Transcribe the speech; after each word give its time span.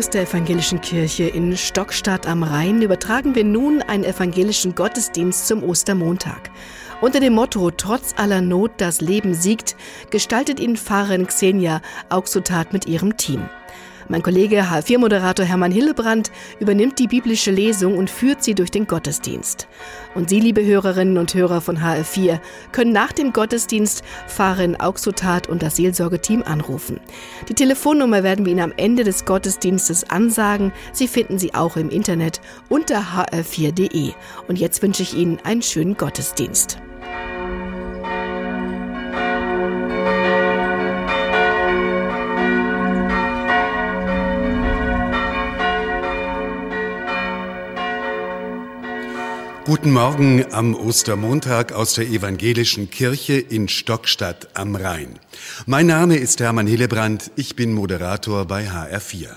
Aus 0.00 0.08
der 0.08 0.22
evangelischen 0.22 0.80
Kirche 0.80 1.24
in 1.24 1.54
Stockstadt 1.58 2.26
am 2.26 2.42
Rhein 2.42 2.80
übertragen 2.80 3.34
wir 3.34 3.44
nun 3.44 3.82
einen 3.82 4.04
evangelischen 4.04 4.74
Gottesdienst 4.74 5.46
zum 5.46 5.62
Ostermontag. 5.62 6.50
Unter 7.02 7.20
dem 7.20 7.34
Motto 7.34 7.70
Trotz 7.70 8.14
aller 8.16 8.40
Not 8.40 8.70
das 8.78 9.02
Leben 9.02 9.34
siegt, 9.34 9.76
gestaltet 10.08 10.58
ihn 10.58 10.78
Pfarrerin 10.78 11.26
Xenia 11.26 11.82
Auxotat 12.08 12.72
mit 12.72 12.86
ihrem 12.86 13.18
Team. 13.18 13.42
Mein 14.10 14.24
Kollege 14.24 14.64
H4-Moderator 14.64 15.46
Hermann 15.46 15.70
Hillebrand 15.70 16.32
übernimmt 16.58 16.98
die 16.98 17.06
biblische 17.06 17.52
Lesung 17.52 17.96
und 17.96 18.10
führt 18.10 18.42
sie 18.42 18.56
durch 18.56 18.72
den 18.72 18.88
Gottesdienst. 18.88 19.68
Und 20.16 20.30
Sie, 20.30 20.40
liebe 20.40 20.66
Hörerinnen 20.66 21.16
und 21.16 21.32
Hörer 21.32 21.60
von 21.60 21.78
HR4, 21.78 22.40
können 22.72 22.90
nach 22.90 23.12
dem 23.12 23.32
Gottesdienst 23.32 24.02
Pfarrerin 24.26 24.74
Auxotat 24.80 25.48
und 25.48 25.62
das 25.62 25.76
Seelsorgeteam 25.76 26.42
anrufen. 26.42 26.98
Die 27.48 27.54
Telefonnummer 27.54 28.24
werden 28.24 28.44
wir 28.44 28.50
Ihnen 28.50 28.64
am 28.64 28.74
Ende 28.76 29.04
des 29.04 29.26
Gottesdienstes 29.26 30.10
ansagen. 30.10 30.72
Sie 30.92 31.06
finden 31.06 31.38
sie 31.38 31.54
auch 31.54 31.76
im 31.76 31.88
Internet 31.88 32.40
unter 32.68 33.00
hr4.de. 33.14 34.10
Und 34.48 34.58
jetzt 34.58 34.82
wünsche 34.82 35.04
ich 35.04 35.14
Ihnen 35.14 35.38
einen 35.44 35.62
schönen 35.62 35.96
Gottesdienst. 35.96 36.78
Guten 49.66 49.92
Morgen 49.92 50.46
am 50.52 50.74
Ostermontag 50.74 51.72
aus 51.72 51.92
der 51.92 52.06
Evangelischen 52.06 52.88
Kirche 52.88 53.34
in 53.34 53.68
Stockstadt 53.68 54.48
am 54.56 54.74
Rhein. 54.74 55.18
Mein 55.66 55.86
Name 55.86 56.16
ist 56.16 56.40
Hermann 56.40 56.66
Hillebrand, 56.66 57.30
ich 57.36 57.56
bin 57.56 57.74
Moderator 57.74 58.46
bei 58.46 58.66
HR4. 58.70 59.28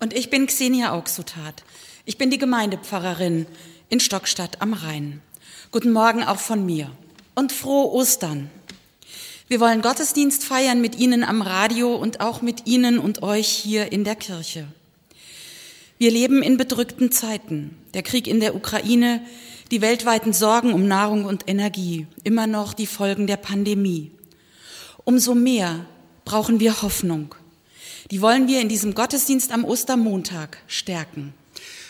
Und 0.00 0.12
ich 0.12 0.28
bin 0.28 0.46
Xenia 0.46 0.92
Auxutat. 0.92 1.64
Ich 2.04 2.18
bin 2.18 2.30
die 2.30 2.36
Gemeindepfarrerin 2.36 3.46
in 3.88 4.00
Stockstadt 4.00 4.60
am 4.60 4.74
Rhein. 4.74 5.22
Guten 5.70 5.92
Morgen 5.92 6.22
auch 6.22 6.38
von 6.38 6.66
mir 6.66 6.90
und 7.34 7.50
frohe 7.50 7.90
Ostern. 7.90 8.50
Wir 9.48 9.60
wollen 9.60 9.80
Gottesdienst 9.80 10.44
feiern 10.44 10.82
mit 10.82 10.98
Ihnen 10.98 11.24
am 11.24 11.40
Radio 11.40 11.96
und 11.96 12.20
auch 12.20 12.42
mit 12.42 12.66
Ihnen 12.66 12.98
und 12.98 13.22
euch 13.22 13.48
hier 13.48 13.92
in 13.92 14.04
der 14.04 14.14
Kirche. 14.14 14.68
Wir 15.98 16.12
leben 16.12 16.44
in 16.44 16.56
bedrückten 16.56 17.10
Zeiten. 17.10 17.76
Der 17.92 18.04
Krieg 18.04 18.28
in 18.28 18.38
der 18.38 18.54
Ukraine, 18.54 19.20
die 19.72 19.80
weltweiten 19.80 20.32
Sorgen 20.32 20.72
um 20.72 20.86
Nahrung 20.86 21.24
und 21.24 21.48
Energie, 21.48 22.06
immer 22.22 22.46
noch 22.46 22.72
die 22.72 22.86
Folgen 22.86 23.26
der 23.26 23.36
Pandemie. 23.36 24.12
Umso 25.04 25.34
mehr 25.34 25.86
brauchen 26.24 26.60
wir 26.60 26.82
Hoffnung. 26.82 27.34
Die 28.12 28.22
wollen 28.22 28.46
wir 28.46 28.60
in 28.60 28.68
diesem 28.68 28.94
Gottesdienst 28.94 29.50
am 29.50 29.64
Ostermontag 29.64 30.58
stärken. 30.68 31.34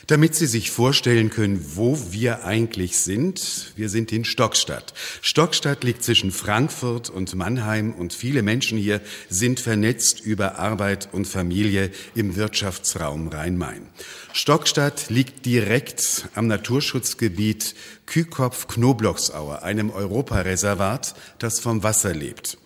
Damit 0.08 0.34
Sie 0.34 0.46
sich 0.46 0.70
vorstellen 0.70 1.28
können, 1.28 1.62
wo 1.74 1.98
wir 2.10 2.46
eigentlich 2.46 2.98
sind, 2.98 3.74
wir 3.76 3.90
sind 3.90 4.10
in 4.10 4.24
Stockstadt. 4.24 4.94
Stockstadt 5.20 5.84
liegt 5.84 6.02
zwischen 6.02 6.32
Frankfurt 6.32 7.10
und 7.10 7.34
Mannheim 7.34 7.92
und 7.92 8.14
viele 8.14 8.42
Menschen 8.42 8.78
hier 8.78 9.02
sind 9.28 9.60
vernetzt 9.60 10.20
über 10.20 10.58
Arbeit 10.58 11.10
und 11.12 11.26
Familie 11.26 11.90
im 12.14 12.36
Wirtschaftsraum 12.36 13.28
Rhein-Main. 13.28 13.86
Stockstadt 14.32 15.10
liegt 15.10 15.44
direkt 15.44 16.28
am 16.34 16.46
Naturschutzgebiet 16.46 17.74
Kühkopf-Knoblauchsaue, 18.06 19.62
einem 19.62 19.90
Europareservat, 19.90 21.16
das 21.38 21.60
vom 21.60 21.82
Wasser 21.82 22.14
lebt. 22.14 22.56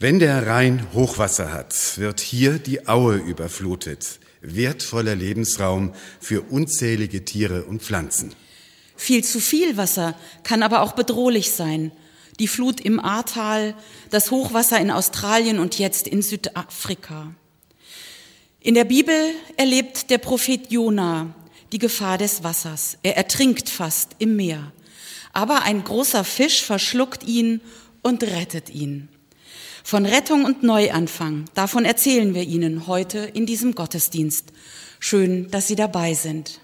Wenn 0.00 0.18
der 0.18 0.48
Rhein 0.48 0.88
Hochwasser 0.92 1.52
hat, 1.52 1.96
wird 1.96 2.18
hier 2.18 2.58
die 2.58 2.88
Aue 2.88 3.18
überflutet 3.18 4.18
wertvoller 4.54 5.14
Lebensraum 5.14 5.94
für 6.20 6.42
unzählige 6.42 7.24
Tiere 7.24 7.64
und 7.64 7.82
Pflanzen. 7.82 8.34
Viel 8.96 9.24
zu 9.24 9.40
viel 9.40 9.76
Wasser 9.76 10.16
kann 10.42 10.62
aber 10.62 10.82
auch 10.82 10.92
bedrohlich 10.92 11.52
sein. 11.52 11.92
Die 12.38 12.48
Flut 12.48 12.80
im 12.80 13.00
Ahrtal, 13.00 13.74
das 14.10 14.30
Hochwasser 14.30 14.78
in 14.78 14.90
Australien 14.90 15.58
und 15.58 15.78
jetzt 15.78 16.06
in 16.06 16.22
Südafrika. 16.22 17.34
In 18.60 18.74
der 18.74 18.84
Bibel 18.84 19.14
erlebt 19.56 20.10
der 20.10 20.18
Prophet 20.18 20.70
Jona 20.70 21.34
die 21.72 21.78
Gefahr 21.78 22.18
des 22.18 22.42
Wassers. 22.42 22.98
Er 23.02 23.16
ertrinkt 23.16 23.68
fast 23.68 24.12
im 24.18 24.36
Meer. 24.36 24.72
Aber 25.32 25.62
ein 25.62 25.84
großer 25.84 26.24
Fisch 26.24 26.62
verschluckt 26.62 27.24
ihn 27.24 27.60
und 28.02 28.22
rettet 28.22 28.70
ihn. 28.70 29.08
Von 29.88 30.04
Rettung 30.04 30.44
und 30.44 30.64
Neuanfang, 30.64 31.44
davon 31.54 31.84
erzählen 31.84 32.34
wir 32.34 32.42
Ihnen 32.42 32.88
heute 32.88 33.18
in 33.20 33.46
diesem 33.46 33.76
Gottesdienst. 33.76 34.52
Schön, 34.98 35.48
dass 35.52 35.68
Sie 35.68 35.76
dabei 35.76 36.12
sind. 36.14 36.58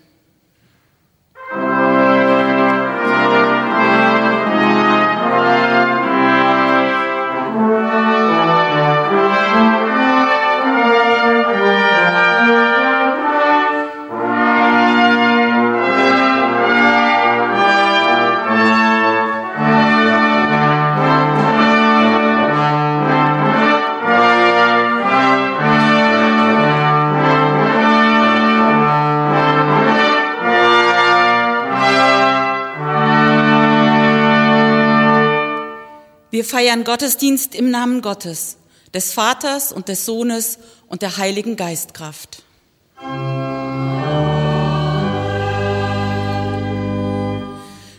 Wir 36.42 36.48
feiern 36.48 36.82
Gottesdienst 36.82 37.54
im 37.54 37.70
Namen 37.70 38.02
Gottes, 38.02 38.56
des 38.92 39.12
Vaters 39.12 39.72
und 39.72 39.86
des 39.86 40.04
Sohnes 40.04 40.58
und 40.88 41.00
der 41.00 41.16
Heiligen 41.16 41.54
Geistkraft. 41.54 42.42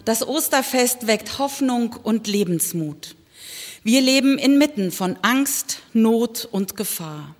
Das 0.03 0.27
Osterfest 0.27 1.07
weckt 1.07 1.39
Hoffnung 1.39 1.95
und 2.03 2.27
Lebensmut. 2.27 3.15
Wir 3.81 4.01
leben 4.01 4.37
inmitten 4.37 4.91
von 4.91 5.15
Angst, 5.21 5.79
Not 5.93 6.45
und 6.51 6.75
Gefahr. 6.75 7.35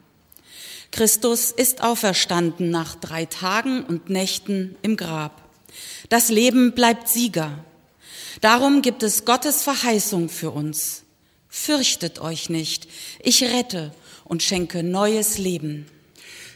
Christus 0.92 1.52
ist 1.52 1.84
auferstanden 1.84 2.70
nach 2.70 2.96
drei 2.96 3.26
Tagen 3.26 3.84
und 3.84 4.10
Nächten 4.10 4.78
im 4.82 4.96
Grab. 4.96 5.42
Das 6.08 6.30
Leben 6.30 6.72
bleibt 6.72 7.10
Sieger. 7.10 7.60
Darum 8.44 8.82
gibt 8.82 9.04
es 9.04 9.24
Gottes 9.24 9.64
Verheißung 9.64 10.28
für 10.28 10.52
uns. 10.52 11.04
Fürchtet 11.48 12.20
euch 12.20 12.50
nicht, 12.50 12.90
ich 13.22 13.42
rette 13.42 13.94
und 14.26 14.44
schenke 14.44 14.84
neues 14.84 15.38
Leben. 15.38 15.86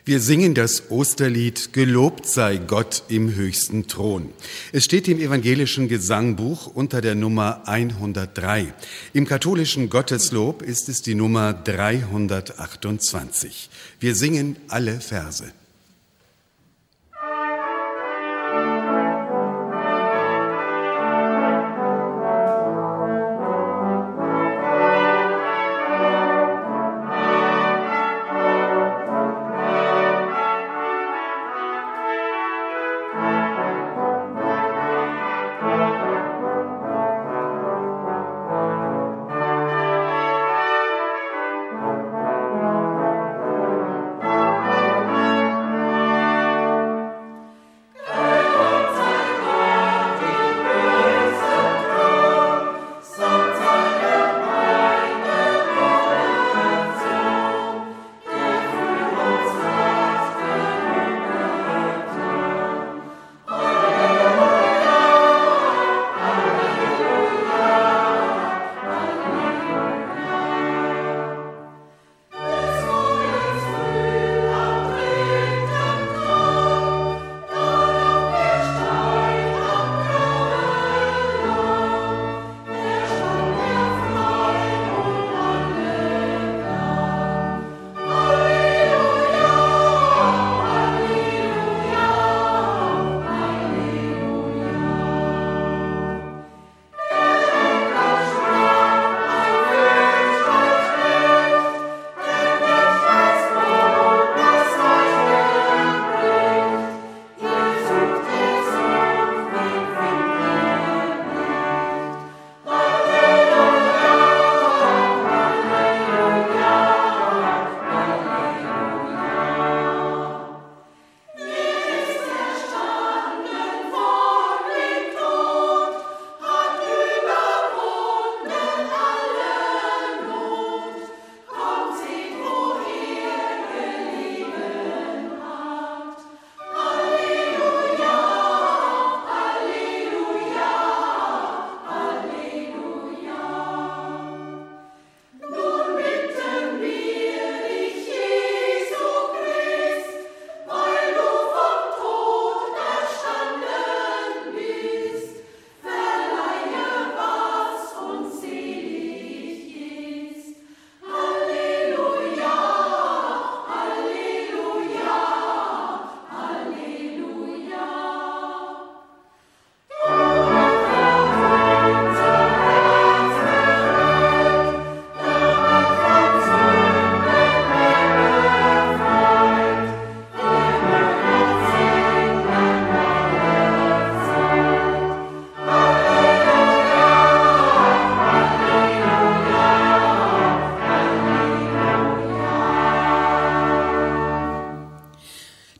Wir 0.03 0.19
singen 0.19 0.53
das 0.53 0.91
Osterlied 0.91 1.71
Gelobt 1.71 2.27
sei 2.27 2.57
Gott 2.57 3.03
im 3.07 3.33
höchsten 3.33 3.87
Thron. 3.87 4.33
Es 4.73 4.83
steht 4.83 5.07
im 5.07 5.17
evangelischen 5.17 5.87
Gesangbuch 5.87 6.67
unter 6.67 6.99
der 6.99 7.15
Nummer 7.15 7.65
103. 7.69 8.73
Im 9.13 9.25
katholischen 9.25 9.89
Gotteslob 9.89 10.63
ist 10.63 10.89
es 10.89 11.03
die 11.03 11.15
Nummer 11.15 11.53
328. 11.53 13.69
Wir 14.01 14.13
singen 14.13 14.57
alle 14.67 14.99
Verse. 14.99 15.53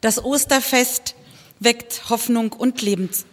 Das 0.07 0.23
Osterfest 0.23 1.15
weckt 1.59 2.09
Hoffnung 2.09 2.53
und 2.53 2.81
Lebens. 2.81 3.25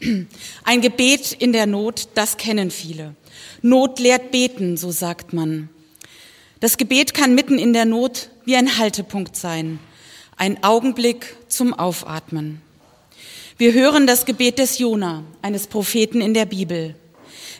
Ein 0.64 0.80
Gebet 0.80 1.30
in 1.30 1.52
der 1.52 1.66
Not, 1.66 2.08
das 2.16 2.36
kennen 2.38 2.72
viele. 2.72 3.14
Not 3.60 4.00
lehrt 4.00 4.32
beten, 4.32 4.76
so 4.76 4.90
sagt 4.90 5.32
man. 5.32 5.68
Das 6.58 6.76
Gebet 6.76 7.14
kann 7.14 7.36
mitten 7.36 7.56
in 7.56 7.72
der 7.72 7.84
Not 7.84 8.30
wie 8.44 8.56
ein 8.56 8.78
Haltepunkt 8.78 9.36
sein, 9.36 9.78
ein 10.36 10.64
Augenblick 10.64 11.36
zum 11.46 11.72
Aufatmen. 11.72 12.60
Wir 13.56 13.72
hören 13.72 14.08
das 14.08 14.26
Gebet 14.26 14.58
des 14.58 14.78
Jona, 14.78 15.22
eines 15.40 15.68
Propheten 15.68 16.20
in 16.20 16.34
der 16.34 16.46
Bibel. 16.46 16.96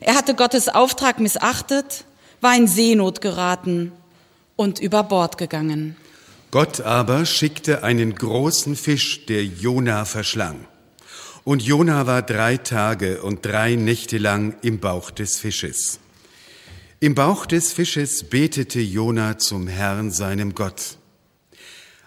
Er 0.01 0.17
hatte 0.17 0.35
Gottes 0.35 0.69
Auftrag 0.69 1.21
missachtet, 1.21 2.07
war 2.41 2.57
in 2.57 2.67
Seenot 2.67 3.21
geraten 3.21 3.93
und 4.57 4.81
über 4.81 5.05
Bord 5.05 5.39
gegangen. 5.39 5.97
Gott 6.53 6.83
aber 6.83 7.25
schickte 7.25 7.83
einen 7.83 8.15
großen 8.15 8.77
Fisch, 8.77 9.25
der 9.25 9.43
Jona 9.43 10.05
verschlang. 10.05 10.67
Und 11.45 11.63
Jona 11.63 12.07
war 12.07 12.21
drei 12.21 12.59
Tage 12.59 13.23
und 13.23 13.47
drei 13.47 13.75
Nächte 13.75 14.19
lang 14.19 14.55
im 14.61 14.79
Bauch 14.79 15.11
des 15.11 15.39
Fisches. 15.39 15.99
Im 17.01 17.15
Bauch 17.15 17.47
des 17.47 17.73
Fisches 17.73 18.25
betete 18.25 18.81
Jona 18.81 19.39
zum 19.39 19.67
Herrn, 19.67 20.11
seinem 20.11 20.55
Gott. 20.55 20.99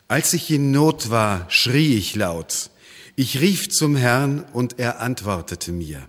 Als 0.08 0.32
ich 0.34 0.52
in 0.52 0.70
Not 0.70 1.10
war, 1.10 1.50
schrie 1.50 1.98
ich 1.98 2.14
laut. 2.16 2.70
Ich 3.16 3.42
rief 3.42 3.70
zum 3.70 3.96
Herrn 3.96 4.46
und 4.54 4.78
er 4.78 5.02
antwortete 5.02 5.72
mir. 5.72 6.08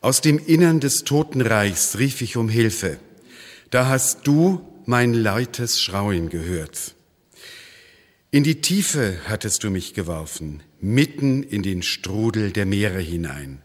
Aus 0.00 0.22
dem 0.22 0.38
Innern 0.38 0.80
des 0.80 1.04
Totenreichs 1.04 1.98
rief 1.98 2.22
ich 2.22 2.38
um 2.38 2.48
Hilfe. 2.48 2.98
Da 3.68 3.88
hast 3.88 4.26
du 4.26 4.66
mein 4.86 5.12
leites 5.12 5.82
Schrauen 5.82 6.30
gehört. 6.30 6.95
In 8.36 8.44
die 8.44 8.60
Tiefe 8.60 9.18
hattest 9.24 9.64
du 9.64 9.70
mich 9.70 9.94
geworfen, 9.94 10.62
mitten 10.78 11.42
in 11.42 11.62
den 11.62 11.82
Strudel 11.82 12.52
der 12.52 12.66
Meere 12.66 13.00
hinein. 13.00 13.62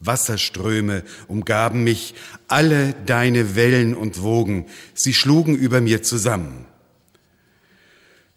Wasserströme 0.00 1.04
umgaben 1.28 1.84
mich, 1.84 2.14
alle 2.48 2.94
deine 3.04 3.54
Wellen 3.54 3.94
und 3.94 4.22
Wogen, 4.22 4.64
sie 4.94 5.12
schlugen 5.12 5.54
über 5.54 5.82
mir 5.82 6.02
zusammen. 6.02 6.64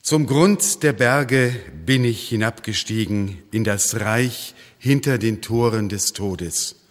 Zum 0.01 0.25
Grund 0.25 0.83
der 0.83 0.91
Berge 0.91 1.55
bin 1.85 2.03
ich 2.03 2.27
hinabgestiegen 2.27 3.37
in 3.51 3.63
das 3.63 4.01
Reich 4.01 4.55
hinter 4.79 5.17
den 5.17 5.41
Toren 5.41 5.87
des 5.87 6.11
Todes. 6.11 6.81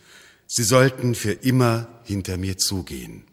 Sie 0.46 0.64
sollten 0.64 1.14
für 1.14 1.32
immer 1.32 2.00
hinter 2.04 2.38
mir 2.38 2.56
zugehen. 2.56 3.24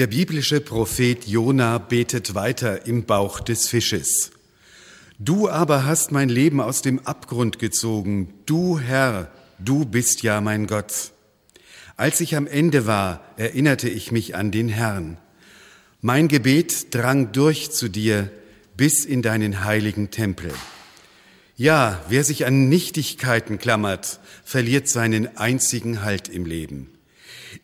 Der 0.00 0.06
biblische 0.06 0.62
Prophet 0.62 1.26
Jona 1.26 1.76
betet 1.76 2.34
weiter 2.34 2.86
im 2.86 3.04
Bauch 3.04 3.38
des 3.38 3.68
Fisches. 3.68 4.30
Du 5.18 5.46
aber 5.46 5.84
hast 5.84 6.10
mein 6.10 6.30
Leben 6.30 6.62
aus 6.62 6.80
dem 6.80 7.00
Abgrund 7.00 7.58
gezogen. 7.58 8.32
Du 8.46 8.78
Herr, 8.78 9.30
du 9.58 9.84
bist 9.84 10.22
ja 10.22 10.40
mein 10.40 10.66
Gott. 10.66 11.12
Als 11.98 12.22
ich 12.22 12.34
am 12.34 12.46
Ende 12.46 12.86
war, 12.86 13.22
erinnerte 13.36 13.90
ich 13.90 14.10
mich 14.10 14.34
an 14.34 14.50
den 14.50 14.70
Herrn. 14.70 15.18
Mein 16.00 16.28
Gebet 16.28 16.94
drang 16.94 17.32
durch 17.32 17.70
zu 17.70 17.90
dir 17.90 18.30
bis 18.78 19.04
in 19.04 19.20
deinen 19.20 19.64
heiligen 19.66 20.10
Tempel. 20.10 20.50
Ja, 21.58 22.02
wer 22.08 22.24
sich 22.24 22.46
an 22.46 22.70
Nichtigkeiten 22.70 23.58
klammert, 23.58 24.18
verliert 24.44 24.88
seinen 24.88 25.36
einzigen 25.36 26.02
Halt 26.02 26.30
im 26.30 26.46
Leben. 26.46 26.90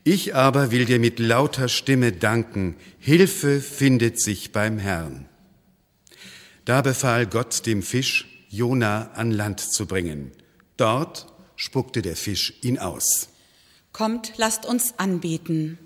Ich 0.05 0.35
aber 0.35 0.71
will 0.71 0.85
dir 0.85 0.99
mit 0.99 1.19
lauter 1.19 1.69
Stimme 1.69 2.13
danken. 2.13 2.77
Hilfe 2.99 3.61
findet 3.61 4.21
sich 4.21 4.53
beim 4.53 4.79
Herrn. 4.79 5.29
Da 6.65 6.83
befahl 6.83 7.27
Gott 7.27 7.67
dem 7.67 7.83
Fisch, 7.83 8.27
Jona 8.49 9.13
an 9.15 9.31
Land 9.31 9.61
zu 9.61 9.87
bringen. 9.87 10.33
Dort 10.77 11.27
spuckte 11.57 12.03
der 12.03 12.17
Fisch 12.17 12.55
ihn 12.63 12.79
aus. 12.79 13.29
Kommt, 13.93 14.33
lasst 14.37 14.67
uns 14.67 14.95
anbeten. 14.99 15.79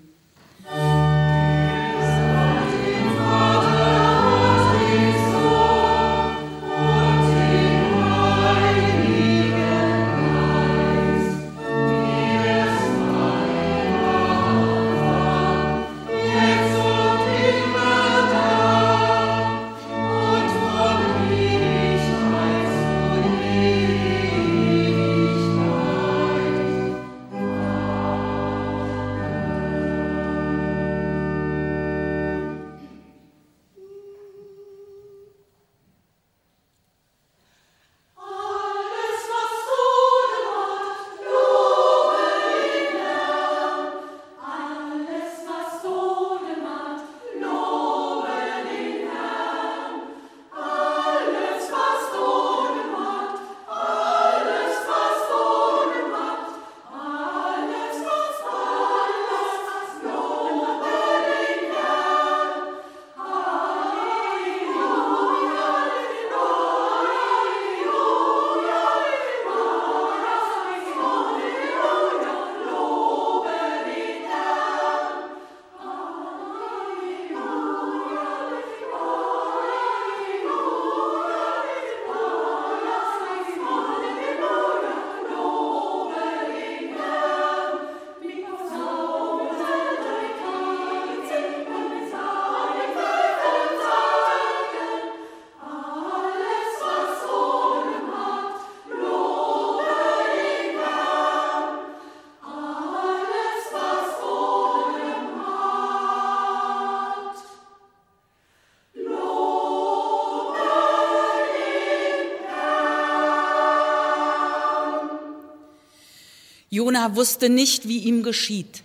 Jona 116.73 117.17
wusste 117.17 117.49
nicht, 117.49 117.89
wie 117.89 117.97
ihm 117.97 118.23
geschieht 118.23 118.81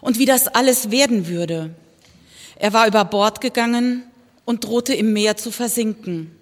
und 0.00 0.18
wie 0.18 0.24
das 0.24 0.48
alles 0.48 0.90
werden 0.90 1.28
würde. 1.28 1.70
Er 2.56 2.72
war 2.72 2.88
über 2.88 3.04
Bord 3.04 3.40
gegangen 3.40 4.02
und 4.44 4.64
drohte 4.64 4.92
im 4.92 5.12
Meer 5.12 5.36
zu 5.36 5.52
versinken. 5.52 6.32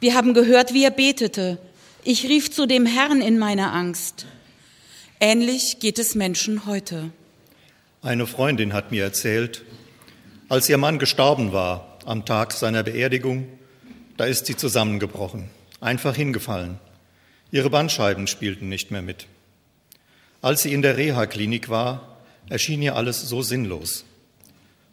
Wir 0.00 0.16
haben 0.16 0.34
gehört, 0.34 0.74
wie 0.74 0.82
er 0.82 0.90
betete. 0.90 1.58
Ich 2.02 2.24
rief 2.24 2.50
zu 2.50 2.66
dem 2.66 2.86
Herrn 2.86 3.20
in 3.20 3.38
meiner 3.38 3.72
Angst. 3.72 4.26
Ähnlich 5.20 5.78
geht 5.78 6.00
es 6.00 6.16
Menschen 6.16 6.66
heute. 6.66 7.12
Eine 8.02 8.26
Freundin 8.26 8.72
hat 8.72 8.90
mir 8.90 9.04
erzählt, 9.04 9.62
als 10.48 10.68
ihr 10.68 10.78
Mann 10.78 10.98
gestorben 10.98 11.52
war 11.52 11.98
am 12.04 12.24
Tag 12.24 12.50
seiner 12.50 12.82
Beerdigung, 12.82 13.46
da 14.16 14.24
ist 14.24 14.46
sie 14.46 14.56
zusammengebrochen, 14.56 15.50
einfach 15.80 16.16
hingefallen. 16.16 16.80
Ihre 17.52 17.70
Bandscheiben 17.70 18.26
spielten 18.26 18.68
nicht 18.68 18.90
mehr 18.90 19.02
mit. 19.02 19.26
Als 20.42 20.62
sie 20.62 20.72
in 20.72 20.82
der 20.82 20.96
Reha-Klinik 20.96 21.68
war, 21.68 22.16
erschien 22.48 22.80
ihr 22.82 22.96
alles 22.96 23.28
so 23.28 23.42
sinnlos. 23.42 24.04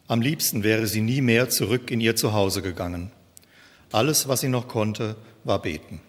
Am 0.06 0.20
liebsten 0.20 0.62
wäre 0.62 0.86
sie 0.86 1.00
nie 1.00 1.20
mehr 1.20 1.48
zurück 1.48 1.90
in 1.90 2.00
ihr 2.00 2.16
Zuhause 2.16 2.62
gegangen. 2.62 3.10
Alles, 3.92 4.28
was 4.28 4.40
sie 4.40 4.48
noch 4.48 4.68
konnte, 4.68 5.16
war 5.44 5.62
beten. 5.62 6.00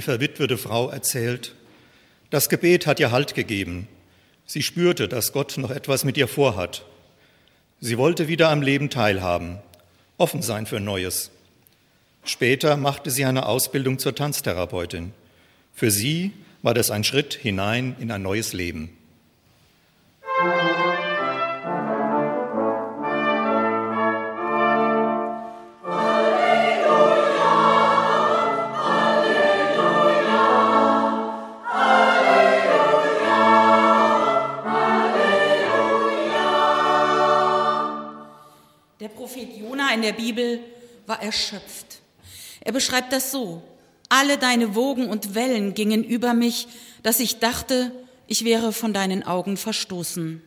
Die 0.00 0.04
verwitwete 0.04 0.56
Frau 0.56 0.88
erzählt, 0.88 1.54
das 2.30 2.48
Gebet 2.48 2.86
hat 2.86 2.98
ihr 3.00 3.10
Halt 3.10 3.34
gegeben. 3.34 3.86
Sie 4.46 4.62
spürte, 4.62 5.08
dass 5.08 5.34
Gott 5.34 5.58
noch 5.58 5.70
etwas 5.70 6.04
mit 6.04 6.16
ihr 6.16 6.26
vorhat. 6.26 6.86
Sie 7.80 7.98
wollte 7.98 8.26
wieder 8.26 8.48
am 8.48 8.62
Leben 8.62 8.88
teilhaben, 8.88 9.58
offen 10.16 10.40
sein 10.40 10.64
für 10.64 10.80
Neues. 10.80 11.30
Später 12.24 12.78
machte 12.78 13.10
sie 13.10 13.26
eine 13.26 13.44
Ausbildung 13.44 13.98
zur 13.98 14.14
Tanztherapeutin. 14.14 15.12
Für 15.74 15.90
sie 15.90 16.32
war 16.62 16.72
das 16.72 16.90
ein 16.90 17.04
Schritt 17.04 17.34
hinein 17.34 17.94
in 18.00 18.10
ein 18.10 18.22
neues 18.22 18.54
Leben. 18.54 18.96
Der 40.10 40.16
Bibel 40.16 40.58
war 41.06 41.22
erschöpft. 41.22 42.00
Er 42.60 42.72
beschreibt 42.72 43.12
das 43.12 43.30
so. 43.30 43.62
Alle 44.08 44.38
deine 44.38 44.74
Wogen 44.74 45.08
und 45.08 45.36
Wellen 45.36 45.72
gingen 45.74 46.02
über 46.02 46.34
mich, 46.34 46.66
dass 47.04 47.20
ich 47.20 47.38
dachte, 47.38 47.92
ich 48.26 48.44
wäre 48.44 48.72
von 48.72 48.92
deinen 48.92 49.22
Augen 49.22 49.56
verstoßen. 49.56 50.42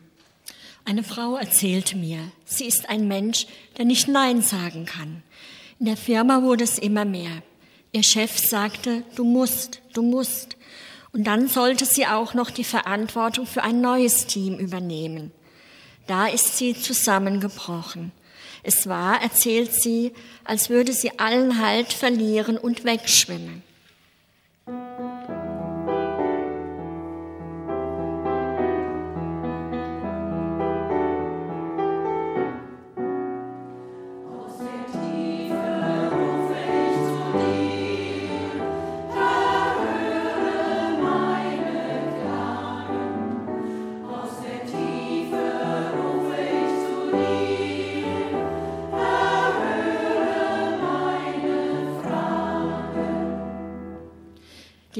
Eine 0.84 1.02
Frau 1.02 1.36
erzählte 1.36 1.96
mir, 1.96 2.18
sie 2.44 2.66
ist 2.66 2.90
ein 2.90 3.08
Mensch, 3.08 3.46
der 3.78 3.86
nicht 3.86 4.06
Nein 4.06 4.42
sagen 4.42 4.84
kann. 4.84 5.22
In 5.80 5.86
der 5.86 5.96
Firma 5.96 6.42
wurde 6.42 6.64
es 6.64 6.78
immer 6.78 7.06
mehr. 7.06 7.42
Ihr 7.92 8.02
Chef 8.02 8.36
sagte, 8.36 9.02
du 9.16 9.24
musst, 9.24 9.80
du 9.94 10.02
musst. 10.02 10.58
Und 11.12 11.24
dann 11.24 11.48
sollte 11.48 11.86
sie 11.86 12.06
auch 12.06 12.34
noch 12.34 12.50
die 12.50 12.64
Verantwortung 12.64 13.46
für 13.46 13.62
ein 13.62 13.80
neues 13.80 14.26
Team 14.26 14.58
übernehmen. 14.58 15.32
Da 16.06 16.26
ist 16.26 16.58
sie 16.58 16.78
zusammengebrochen. 16.78 18.12
Es 18.64 18.88
war, 18.88 19.22
erzählt 19.22 19.72
sie, 19.72 20.12
als 20.42 20.70
würde 20.70 20.92
sie 20.92 21.18
allen 21.18 21.60
Halt 21.60 21.92
verlieren 21.92 22.56
und 22.56 22.84
wegschwimmen. 22.84 23.62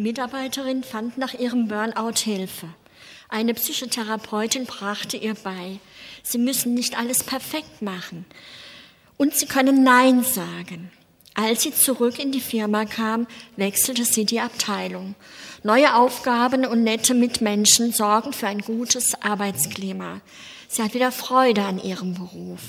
Mitarbeiterin 0.04 0.84
fand 0.84 1.16
nach 1.16 1.32
ihrem 1.32 1.66
Burnout 1.66 2.18
Hilfe. 2.18 2.68
Eine 3.30 3.54
Psychotherapeutin 3.54 4.66
brachte 4.66 5.16
ihr 5.16 5.32
bei, 5.32 5.80
sie 6.23 6.37
müssen 6.37 6.75
nicht 6.75 6.99
alles 6.99 7.25
perfekt 7.25 7.80
machen 7.80 8.26
und 9.16 9.34
sie 9.34 9.46
können 9.46 9.82
Nein 9.82 10.23
sagen. 10.23 10.92
Als 11.32 11.62
sie 11.62 11.73
zurück 11.73 12.18
in 12.18 12.32
die 12.32 12.42
Firma 12.42 12.84
kam, 12.84 13.26
wechselte 13.56 14.04
sie 14.04 14.26
die 14.26 14.40
Abteilung. 14.40 15.14
Neue 15.62 15.94
Aufgaben 15.94 16.66
und 16.66 16.82
nette 16.82 17.14
Mitmenschen 17.14 17.90
sorgen 17.90 18.34
für 18.34 18.46
ein 18.46 18.61
gutes 18.61 19.14
Arbeitsklima. 19.23 20.20
Sie 20.68 20.82
hat 20.82 20.92
wieder 20.92 21.12
Freude 21.12 21.62
an 21.62 21.82
ihrem 21.82 22.12
Beruf. 22.12 22.61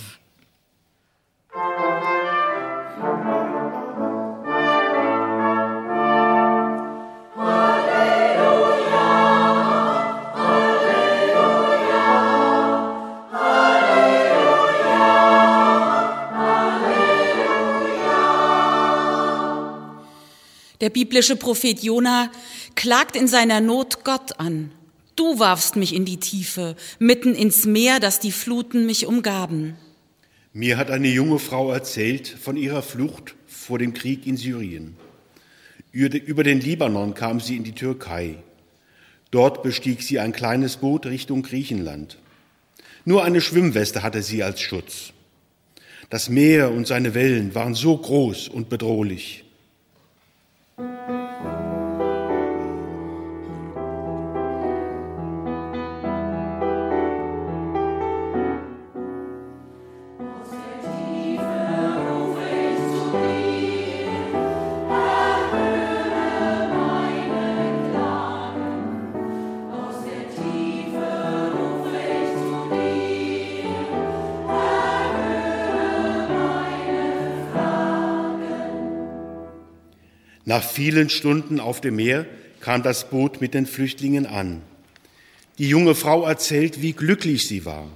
Der 20.85 20.91
biblische 20.91 21.35
Prophet 21.35 21.81
Jona 21.81 22.31
klagt 22.75 23.15
in 23.15 23.27
seiner 23.27 23.59
Not 23.59 24.03
Gott 24.03 24.39
an. 24.39 24.69
Du 25.15 25.39
warfst 25.39 25.77
mich 25.77 25.95
in 25.95 26.05
die 26.05 26.19
Tiefe, 26.19 26.75
mitten 26.99 27.33
ins 27.33 27.65
Meer, 27.65 27.99
dass 27.99 28.19
die 28.19 28.31
Fluten 28.31 28.85
mich 28.85 29.07
umgaben. 29.07 29.77
Mir 30.53 30.77
hat 30.77 30.91
eine 30.91 31.07
junge 31.07 31.39
Frau 31.39 31.71
erzählt 31.71 32.27
von 32.27 32.55
ihrer 32.55 32.83
Flucht 32.83 33.33
vor 33.47 33.79
dem 33.79 33.95
Krieg 33.95 34.27
in 34.27 34.37
Syrien. 34.37 34.95
Über 35.91 36.43
den 36.43 36.61
Libanon 36.61 37.15
kam 37.15 37.39
sie 37.39 37.55
in 37.55 37.63
die 37.63 37.73
Türkei. 37.73 38.35
Dort 39.31 39.63
bestieg 39.63 40.03
sie 40.03 40.19
ein 40.19 40.33
kleines 40.33 40.77
Boot 40.77 41.07
Richtung 41.07 41.41
Griechenland. 41.41 42.19
Nur 43.05 43.23
eine 43.23 43.41
Schwimmweste 43.41 44.03
hatte 44.03 44.21
sie 44.21 44.43
als 44.43 44.61
Schutz. 44.61 45.13
Das 46.11 46.29
Meer 46.29 46.69
und 46.69 46.85
seine 46.85 47.15
Wellen 47.15 47.55
waren 47.55 47.73
so 47.73 47.97
groß 47.97 48.49
und 48.49 48.69
bedrohlich. 48.69 49.44
Nach 80.55 80.63
vielen 80.63 81.09
Stunden 81.09 81.59
auf 81.59 81.81
dem 81.81 81.97
Meer 81.97 82.25
kam 82.61 82.81
das 82.81 83.09
Boot 83.09 83.41
mit 83.41 83.53
den 83.53 83.65
Flüchtlingen 83.65 84.25
an. 84.25 84.61
Die 85.57 85.67
junge 85.67 85.95
Frau 85.95 86.23
erzählt, 86.23 86.81
wie 86.81 86.93
glücklich 86.93 87.45
sie 87.45 87.65
war 87.65 87.89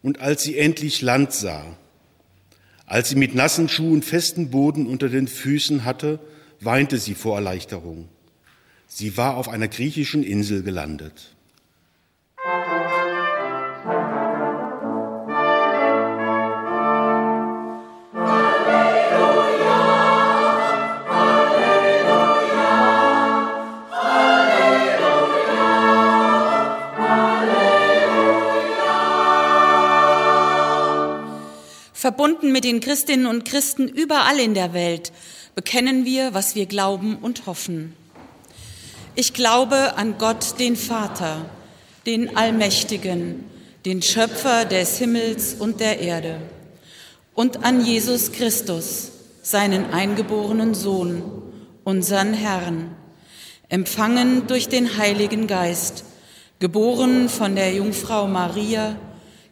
und 0.00 0.18
als 0.18 0.42
sie 0.42 0.56
endlich 0.56 1.02
Land 1.02 1.34
sah. 1.34 1.76
Als 2.86 3.10
sie 3.10 3.16
mit 3.16 3.34
nassen 3.34 3.68
Schuhen 3.68 4.00
festen 4.00 4.48
Boden 4.48 4.86
unter 4.86 5.10
den 5.10 5.28
Füßen 5.28 5.84
hatte, 5.84 6.18
weinte 6.58 6.96
sie 6.96 7.12
vor 7.12 7.36
Erleichterung. 7.36 8.08
Sie 8.86 9.18
war 9.18 9.36
auf 9.36 9.50
einer 9.50 9.68
griechischen 9.68 10.22
Insel 10.22 10.62
gelandet. 10.62 11.35
Verbunden 32.26 32.50
mit 32.50 32.64
den 32.64 32.80
Christinnen 32.80 33.26
und 33.26 33.44
Christen 33.44 33.86
überall 33.86 34.40
in 34.40 34.54
der 34.54 34.72
Welt 34.72 35.12
bekennen 35.54 36.04
wir, 36.04 36.34
was 36.34 36.56
wir 36.56 36.66
glauben 36.66 37.14
und 37.14 37.46
hoffen. 37.46 37.94
Ich 39.14 39.32
glaube 39.32 39.96
an 39.96 40.18
Gott, 40.18 40.58
den 40.58 40.74
Vater, 40.74 41.48
den 42.04 42.36
Allmächtigen, 42.36 43.44
den 43.84 44.02
Schöpfer 44.02 44.64
des 44.64 44.98
Himmels 44.98 45.54
und 45.54 45.78
der 45.78 46.00
Erde, 46.00 46.40
und 47.32 47.64
an 47.64 47.84
Jesus 47.86 48.32
Christus, 48.32 49.12
seinen 49.42 49.92
eingeborenen 49.92 50.74
Sohn, 50.74 51.22
unseren 51.84 52.34
Herrn, 52.34 52.90
empfangen 53.68 54.48
durch 54.48 54.68
den 54.68 54.98
Heiligen 54.98 55.46
Geist, 55.46 56.02
geboren 56.58 57.28
von 57.28 57.54
der 57.54 57.72
Jungfrau 57.72 58.26
Maria, 58.26 58.96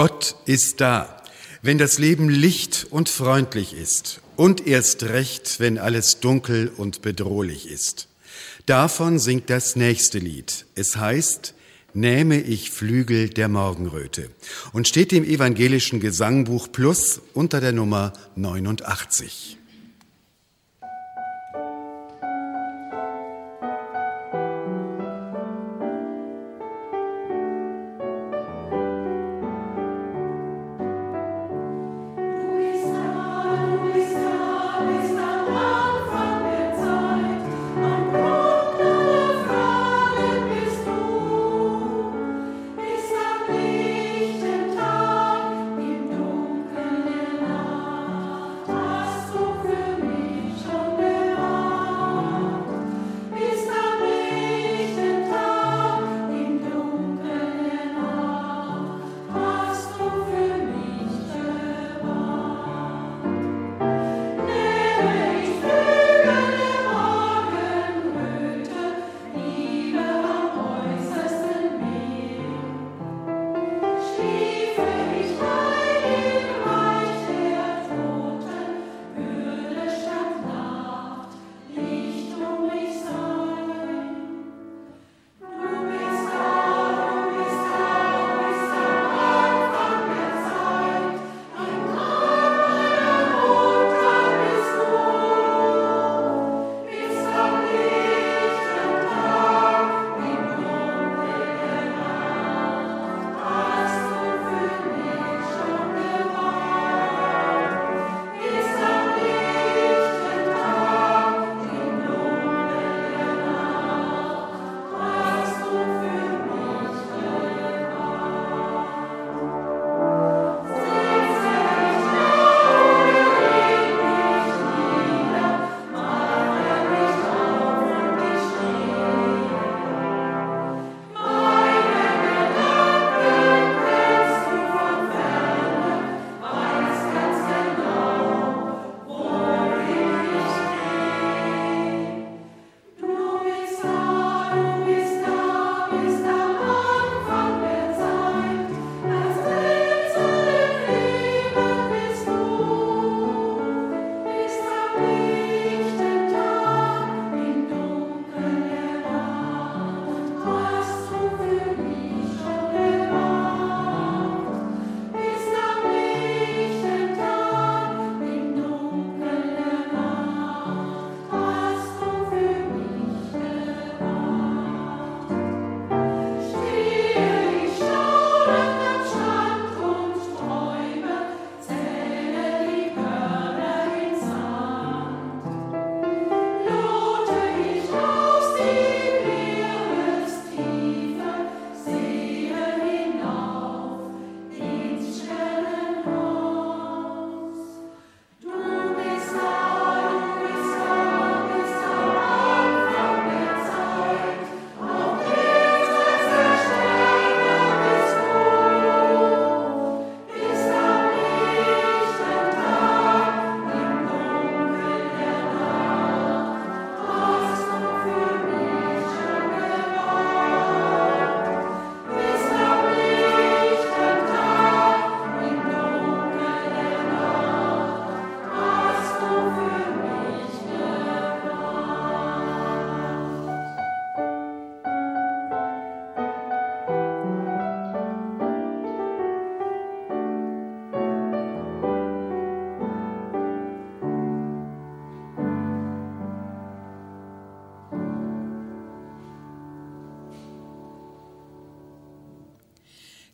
Gott 0.00 0.34
ist 0.46 0.80
da, 0.80 1.14
wenn 1.60 1.76
das 1.76 1.98
Leben 1.98 2.30
licht 2.30 2.86
und 2.88 3.10
freundlich 3.10 3.74
ist 3.74 4.22
und 4.34 4.66
erst 4.66 5.02
recht, 5.02 5.60
wenn 5.60 5.76
alles 5.76 6.20
dunkel 6.20 6.72
und 6.74 7.02
bedrohlich 7.02 7.68
ist. 7.68 8.08
Davon 8.64 9.18
singt 9.18 9.50
das 9.50 9.76
nächste 9.76 10.18
Lied. 10.18 10.64
Es 10.74 10.96
heißt, 10.96 11.52
Nähme 11.92 12.40
ich 12.40 12.70
Flügel 12.70 13.28
der 13.28 13.48
Morgenröte 13.48 14.30
und 14.72 14.88
steht 14.88 15.12
im 15.12 15.22
evangelischen 15.22 16.00
Gesangbuch 16.00 16.72
Plus 16.72 17.20
unter 17.34 17.60
der 17.60 17.72
Nummer 17.72 18.14
89. 18.36 19.59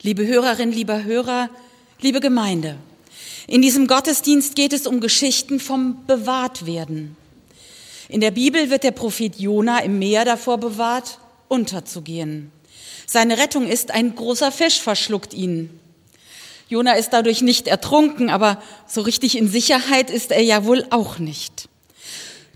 Liebe 0.06 0.24
Hörerin, 0.24 0.70
lieber 0.70 1.02
Hörer, 1.02 1.50
liebe 2.00 2.20
Gemeinde, 2.20 2.76
in 3.48 3.60
diesem 3.60 3.88
Gottesdienst 3.88 4.54
geht 4.54 4.72
es 4.72 4.86
um 4.86 5.00
Geschichten 5.00 5.58
vom 5.58 6.06
Bewahrtwerden. 6.06 7.16
In 8.08 8.20
der 8.20 8.30
Bibel 8.30 8.70
wird 8.70 8.84
der 8.84 8.92
Prophet 8.92 9.34
Jona 9.34 9.80
im 9.80 9.98
Meer 9.98 10.24
davor 10.24 10.58
bewahrt, 10.58 11.18
unterzugehen. 11.48 12.52
Seine 13.04 13.36
Rettung 13.36 13.66
ist, 13.66 13.90
ein 13.90 14.14
großer 14.14 14.52
Fisch 14.52 14.80
verschluckt 14.80 15.34
ihn. 15.34 15.70
Jona 16.68 16.92
ist 16.92 17.10
dadurch 17.10 17.42
nicht 17.42 17.66
ertrunken, 17.66 18.30
aber 18.30 18.62
so 18.86 19.00
richtig 19.00 19.36
in 19.36 19.48
Sicherheit 19.48 20.10
ist 20.10 20.30
er 20.30 20.42
ja 20.42 20.64
wohl 20.64 20.86
auch 20.90 21.18
nicht. 21.18 21.68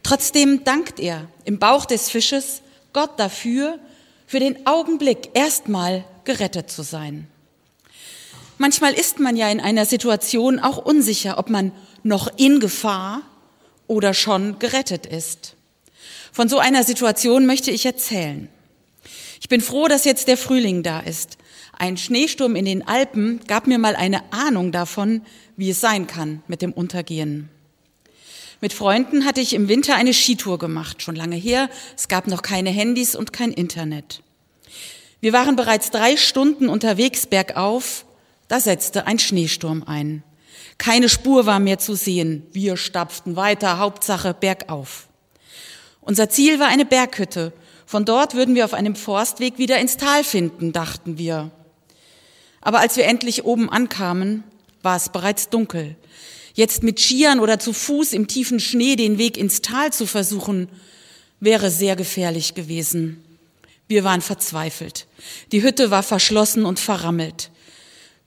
Trotzdem 0.04 0.62
dankt 0.62 1.00
er 1.00 1.26
im 1.46 1.58
Bauch 1.58 1.84
des 1.84 2.10
Fisches 2.10 2.62
Gott 2.92 3.18
dafür, 3.18 3.80
für 4.28 4.38
den 4.38 4.68
Augenblick 4.68 5.30
erstmal 5.34 6.04
gerettet 6.22 6.70
zu 6.70 6.84
sein. 6.84 7.26
Manchmal 8.60 8.92
ist 8.92 9.20
man 9.20 9.38
ja 9.38 9.50
in 9.50 9.58
einer 9.58 9.86
Situation 9.86 10.58
auch 10.58 10.76
unsicher, 10.76 11.38
ob 11.38 11.48
man 11.48 11.72
noch 12.02 12.30
in 12.36 12.60
Gefahr 12.60 13.22
oder 13.86 14.12
schon 14.12 14.58
gerettet 14.58 15.06
ist. 15.06 15.56
Von 16.30 16.50
so 16.50 16.58
einer 16.58 16.84
Situation 16.84 17.46
möchte 17.46 17.70
ich 17.70 17.86
erzählen. 17.86 18.50
Ich 19.40 19.48
bin 19.48 19.62
froh, 19.62 19.88
dass 19.88 20.04
jetzt 20.04 20.28
der 20.28 20.36
Frühling 20.36 20.82
da 20.82 21.00
ist. 21.00 21.38
Ein 21.78 21.96
Schneesturm 21.96 22.54
in 22.54 22.66
den 22.66 22.86
Alpen 22.86 23.40
gab 23.46 23.66
mir 23.66 23.78
mal 23.78 23.96
eine 23.96 24.30
Ahnung 24.30 24.72
davon, 24.72 25.22
wie 25.56 25.70
es 25.70 25.80
sein 25.80 26.06
kann 26.06 26.42
mit 26.46 26.60
dem 26.60 26.74
Untergehen. 26.74 27.48
Mit 28.60 28.74
Freunden 28.74 29.24
hatte 29.24 29.40
ich 29.40 29.54
im 29.54 29.68
Winter 29.68 29.94
eine 29.94 30.12
Skitour 30.12 30.58
gemacht, 30.58 31.00
schon 31.00 31.16
lange 31.16 31.36
her. 31.36 31.70
Es 31.96 32.08
gab 32.08 32.26
noch 32.26 32.42
keine 32.42 32.68
Handys 32.68 33.16
und 33.16 33.32
kein 33.32 33.52
Internet. 33.52 34.22
Wir 35.22 35.32
waren 35.32 35.56
bereits 35.56 35.90
drei 35.90 36.18
Stunden 36.18 36.68
unterwegs 36.68 37.26
bergauf, 37.26 38.04
da 38.50 38.58
setzte 38.58 39.06
ein 39.06 39.20
Schneesturm 39.20 39.84
ein. 39.84 40.24
Keine 40.76 41.08
Spur 41.08 41.46
war 41.46 41.60
mehr 41.60 41.78
zu 41.78 41.94
sehen. 41.94 42.44
Wir 42.50 42.76
stapften 42.76 43.36
weiter, 43.36 43.78
Hauptsache 43.78 44.34
bergauf. 44.34 45.06
Unser 46.00 46.28
Ziel 46.28 46.58
war 46.58 46.66
eine 46.66 46.84
Berghütte. 46.84 47.52
Von 47.86 48.04
dort 48.04 48.34
würden 48.34 48.56
wir 48.56 48.64
auf 48.64 48.74
einem 48.74 48.96
Forstweg 48.96 49.58
wieder 49.58 49.78
ins 49.78 49.98
Tal 49.98 50.24
finden, 50.24 50.72
dachten 50.72 51.16
wir. 51.16 51.52
Aber 52.60 52.80
als 52.80 52.96
wir 52.96 53.04
endlich 53.04 53.44
oben 53.44 53.70
ankamen, 53.70 54.42
war 54.82 54.96
es 54.96 55.10
bereits 55.10 55.48
dunkel. 55.48 55.94
Jetzt 56.54 56.82
mit 56.82 56.98
Skiern 56.98 57.38
oder 57.38 57.60
zu 57.60 57.72
Fuß 57.72 58.12
im 58.12 58.26
tiefen 58.26 58.58
Schnee 58.58 58.96
den 58.96 59.16
Weg 59.16 59.36
ins 59.36 59.62
Tal 59.62 59.92
zu 59.92 60.06
versuchen, 60.06 60.68
wäre 61.38 61.70
sehr 61.70 61.94
gefährlich 61.94 62.54
gewesen. 62.54 63.22
Wir 63.86 64.02
waren 64.02 64.22
verzweifelt. 64.22 65.06
Die 65.52 65.62
Hütte 65.62 65.92
war 65.92 66.02
verschlossen 66.02 66.64
und 66.64 66.80
verrammelt. 66.80 67.52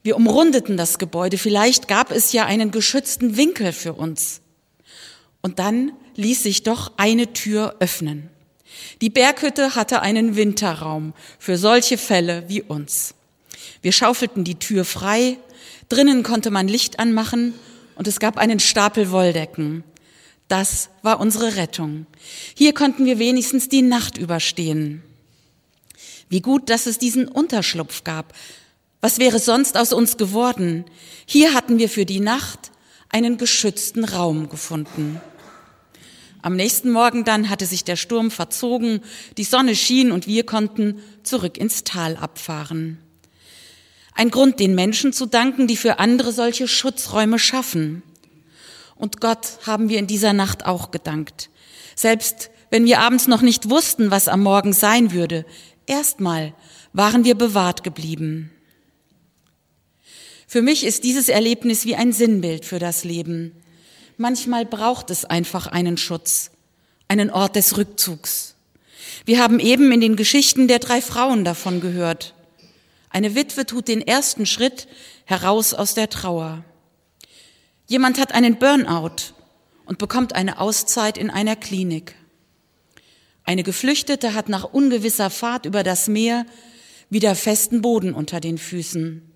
Wir 0.03 0.17
umrundeten 0.17 0.77
das 0.77 0.99
Gebäude. 0.99 1.37
Vielleicht 1.37 1.87
gab 1.87 2.11
es 2.11 2.33
ja 2.33 2.45
einen 2.45 2.71
geschützten 2.71 3.37
Winkel 3.37 3.71
für 3.71 3.93
uns. 3.93 4.41
Und 5.41 5.59
dann 5.59 5.93
ließ 6.15 6.43
sich 6.43 6.63
doch 6.63 6.91
eine 6.97 7.33
Tür 7.33 7.77
öffnen. 7.79 8.29
Die 9.01 9.09
Berghütte 9.09 9.75
hatte 9.75 10.01
einen 10.01 10.35
Winterraum 10.35 11.13
für 11.39 11.57
solche 11.57 11.97
Fälle 11.97 12.43
wie 12.47 12.61
uns. 12.61 13.15
Wir 13.81 13.91
schaufelten 13.91 14.43
die 14.43 14.59
Tür 14.59 14.85
frei, 14.85 15.37
drinnen 15.89 16.23
konnte 16.23 16.51
man 16.51 16.67
Licht 16.67 16.99
anmachen 16.99 17.53
und 17.95 18.07
es 18.07 18.19
gab 18.19 18.37
einen 18.37 18.59
Stapel 18.59 19.11
Wolldecken. 19.11 19.83
Das 20.47 20.89
war 21.01 21.19
unsere 21.19 21.55
Rettung. 21.55 22.05
Hier 22.55 22.73
konnten 22.73 23.05
wir 23.05 23.19
wenigstens 23.19 23.69
die 23.69 23.81
Nacht 23.81 24.17
überstehen. 24.17 25.03
Wie 26.29 26.41
gut, 26.41 26.69
dass 26.69 26.85
es 26.85 26.97
diesen 26.97 27.27
Unterschlupf 27.27 28.03
gab. 28.03 28.33
Was 29.03 29.19
wäre 29.19 29.37
sonst 29.37 29.75
aus 29.75 29.91
uns 29.91 30.15
geworden? 30.15 30.85
Hier 31.25 31.53
hatten 31.53 31.77
wir 31.77 31.89
für 31.89 32.05
die 32.05 32.21
Nacht 32.21 32.71
einen 33.09 33.35
geschützten 33.35 34.05
Raum 34.05 34.47
gefunden. 34.47 35.19
Am 36.41 36.55
nächsten 36.55 36.89
Morgen 36.89 37.25
dann 37.25 37.49
hatte 37.49 37.65
sich 37.65 37.83
der 37.83 37.97
Sturm 37.97 38.31
verzogen, 38.31 39.01
die 39.35 39.43
Sonne 39.43 39.75
schien 39.75 40.13
und 40.13 40.25
wir 40.25 40.45
konnten 40.45 41.01
zurück 41.21 41.57
ins 41.57 41.83
Tal 41.83 42.15
abfahren. 42.15 42.97
Ein 44.13 44.31
Grund, 44.31 44.61
den 44.61 44.73
Menschen 44.73 45.11
zu 45.11 45.25
danken, 45.25 45.67
die 45.67 45.75
für 45.75 45.99
andere 45.99 46.31
solche 46.31 46.69
Schutzräume 46.69 47.39
schaffen. 47.39 48.03
Und 48.95 49.19
Gott 49.19 49.57
haben 49.67 49.89
wir 49.89 49.99
in 49.99 50.07
dieser 50.07 50.31
Nacht 50.31 50.65
auch 50.65 50.91
gedankt. 50.91 51.49
Selbst 51.97 52.51
wenn 52.69 52.85
wir 52.85 53.01
abends 53.01 53.27
noch 53.27 53.41
nicht 53.41 53.69
wussten, 53.69 54.11
was 54.11 54.29
am 54.29 54.43
Morgen 54.43 54.71
sein 54.71 55.11
würde, 55.11 55.45
erstmal 55.87 56.53
waren 56.93 57.25
wir 57.25 57.35
bewahrt 57.35 57.83
geblieben. 57.83 58.52
Für 60.53 60.61
mich 60.61 60.85
ist 60.85 61.03
dieses 61.03 61.29
Erlebnis 61.29 61.83
wie 61.83 61.95
ein 61.95 62.13
Sinnbild 62.13 62.63
für 62.63 62.77
das 62.77 63.03
Leben. 63.03 63.53
Manchmal 64.17 64.67
braucht 64.67 65.09
es 65.09 65.25
einfach 65.25 65.65
einen 65.65 65.97
Schutz, 65.97 66.51
einen 67.07 67.31
Ort 67.31 67.55
des 67.55 67.75
Rückzugs. 67.75 68.53
Wir 69.25 69.41
haben 69.41 69.59
eben 69.59 69.91
in 69.91 69.99
den 69.99 70.15
Geschichten 70.15 70.67
der 70.67 70.77
drei 70.77 71.01
Frauen 71.01 71.43
davon 71.43 71.81
gehört. 71.81 72.35
Eine 73.09 73.33
Witwe 73.33 73.65
tut 73.65 73.87
den 73.87 74.05
ersten 74.05 74.45
Schritt 74.45 74.87
heraus 75.25 75.73
aus 75.73 75.95
der 75.95 76.07
Trauer. 76.11 76.63
Jemand 77.87 78.19
hat 78.19 78.35
einen 78.35 78.59
Burnout 78.59 79.33
und 79.85 79.97
bekommt 79.97 80.35
eine 80.35 80.59
Auszeit 80.59 81.17
in 81.17 81.31
einer 81.31 81.55
Klinik. 81.55 82.13
Eine 83.43 83.63
Geflüchtete 83.63 84.35
hat 84.35 84.49
nach 84.49 84.65
ungewisser 84.65 85.31
Fahrt 85.31 85.65
über 85.65 85.81
das 85.81 86.07
Meer 86.07 86.45
wieder 87.09 87.33
festen 87.33 87.81
Boden 87.81 88.13
unter 88.13 88.39
den 88.39 88.59
Füßen. 88.59 89.32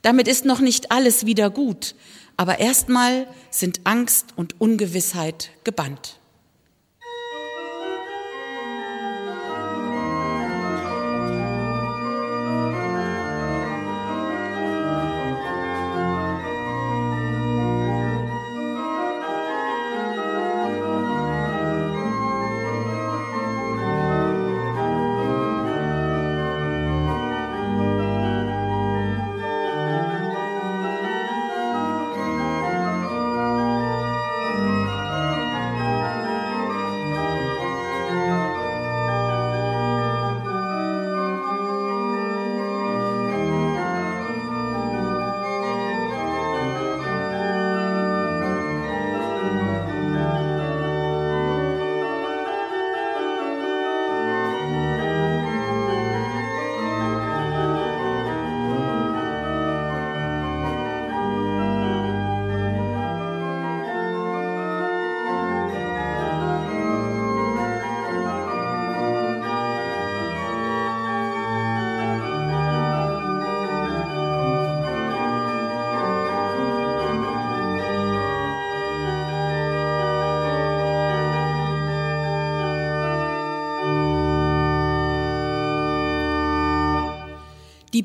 Damit 0.00 0.28
ist 0.28 0.44
noch 0.44 0.60
nicht 0.60 0.90
alles 0.90 1.26
wieder 1.26 1.50
gut, 1.50 1.94
aber 2.36 2.58
erstmal 2.58 3.26
sind 3.50 3.82
Angst 3.84 4.28
und 4.36 4.60
Ungewissheit 4.60 5.50
gebannt. 5.64 6.18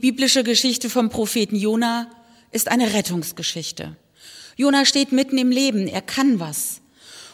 Biblische 0.08 0.46
Geschichte 0.46 0.90
vom 0.90 1.10
Propheten 1.10 1.58
Jona 1.58 2.10
ist 2.52 2.70
eine 2.70 2.94
Rettungsgeschichte. 2.94 3.98
Jona 4.56 4.86
steht 4.86 5.12
mitten 5.12 5.38
im 5.38 5.52
Leben, 5.52 5.86
er 5.86 6.02
kann 6.02 6.40
was. 6.40 6.80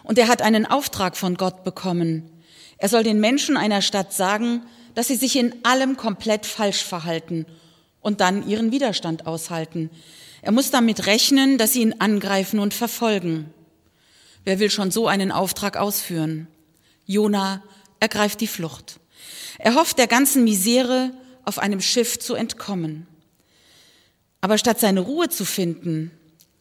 Und 0.02 0.18
er 0.18 0.28
hat 0.28 0.42
einen 0.42 0.66
Auftrag 0.66 1.16
von 1.16 1.36
Gott 1.36 1.64
bekommen. 1.64 2.32
Er 2.80 2.90
soll 2.90 3.04
den 3.04 3.20
Menschen 3.20 3.58
einer 3.58 3.84
Stadt 3.84 4.12
sagen, 4.12 4.64
dass 4.96 5.10
sie 5.10 5.18
sich 5.18 5.36
in 5.36 5.54
allem 5.64 5.98
komplett 5.98 6.48
falsch 6.48 6.84
verhalten 6.84 7.46
und 8.02 8.22
dann 8.22 8.50
ihren 8.50 8.72
Widerstand 8.72 9.28
aushalten. 9.28 9.92
Er 10.42 10.52
muss 10.52 10.72
damit 10.72 11.06
rechnen, 11.06 11.60
dass 11.60 11.74
sie 11.74 11.84
ihn 11.84 11.98
angreifen 12.00 12.58
und 12.58 12.74
verfolgen. 12.74 13.54
Wer 14.46 14.58
will 14.58 14.72
schon 14.72 14.90
so 14.90 15.08
einen 15.08 15.32
Auftrag 15.32 15.78
ausführen? 15.78 16.48
Jona 17.06 17.62
ergreift 18.00 18.42
die 18.42 18.48
Flucht. 18.48 19.00
Er 19.60 19.76
hofft 19.76 20.00
der 20.00 20.08
ganzen 20.08 20.44
Misere 20.44 21.12
auf 21.46 21.60
einem 21.60 21.82
Schiff 21.82 22.20
zu 22.20 22.36
entkommen. 22.36 23.08
Aber 24.42 24.58
statt 24.58 24.80
seine 24.80 25.00
Ruhe 25.00 25.30
zu 25.30 25.46
finden, 25.46 26.12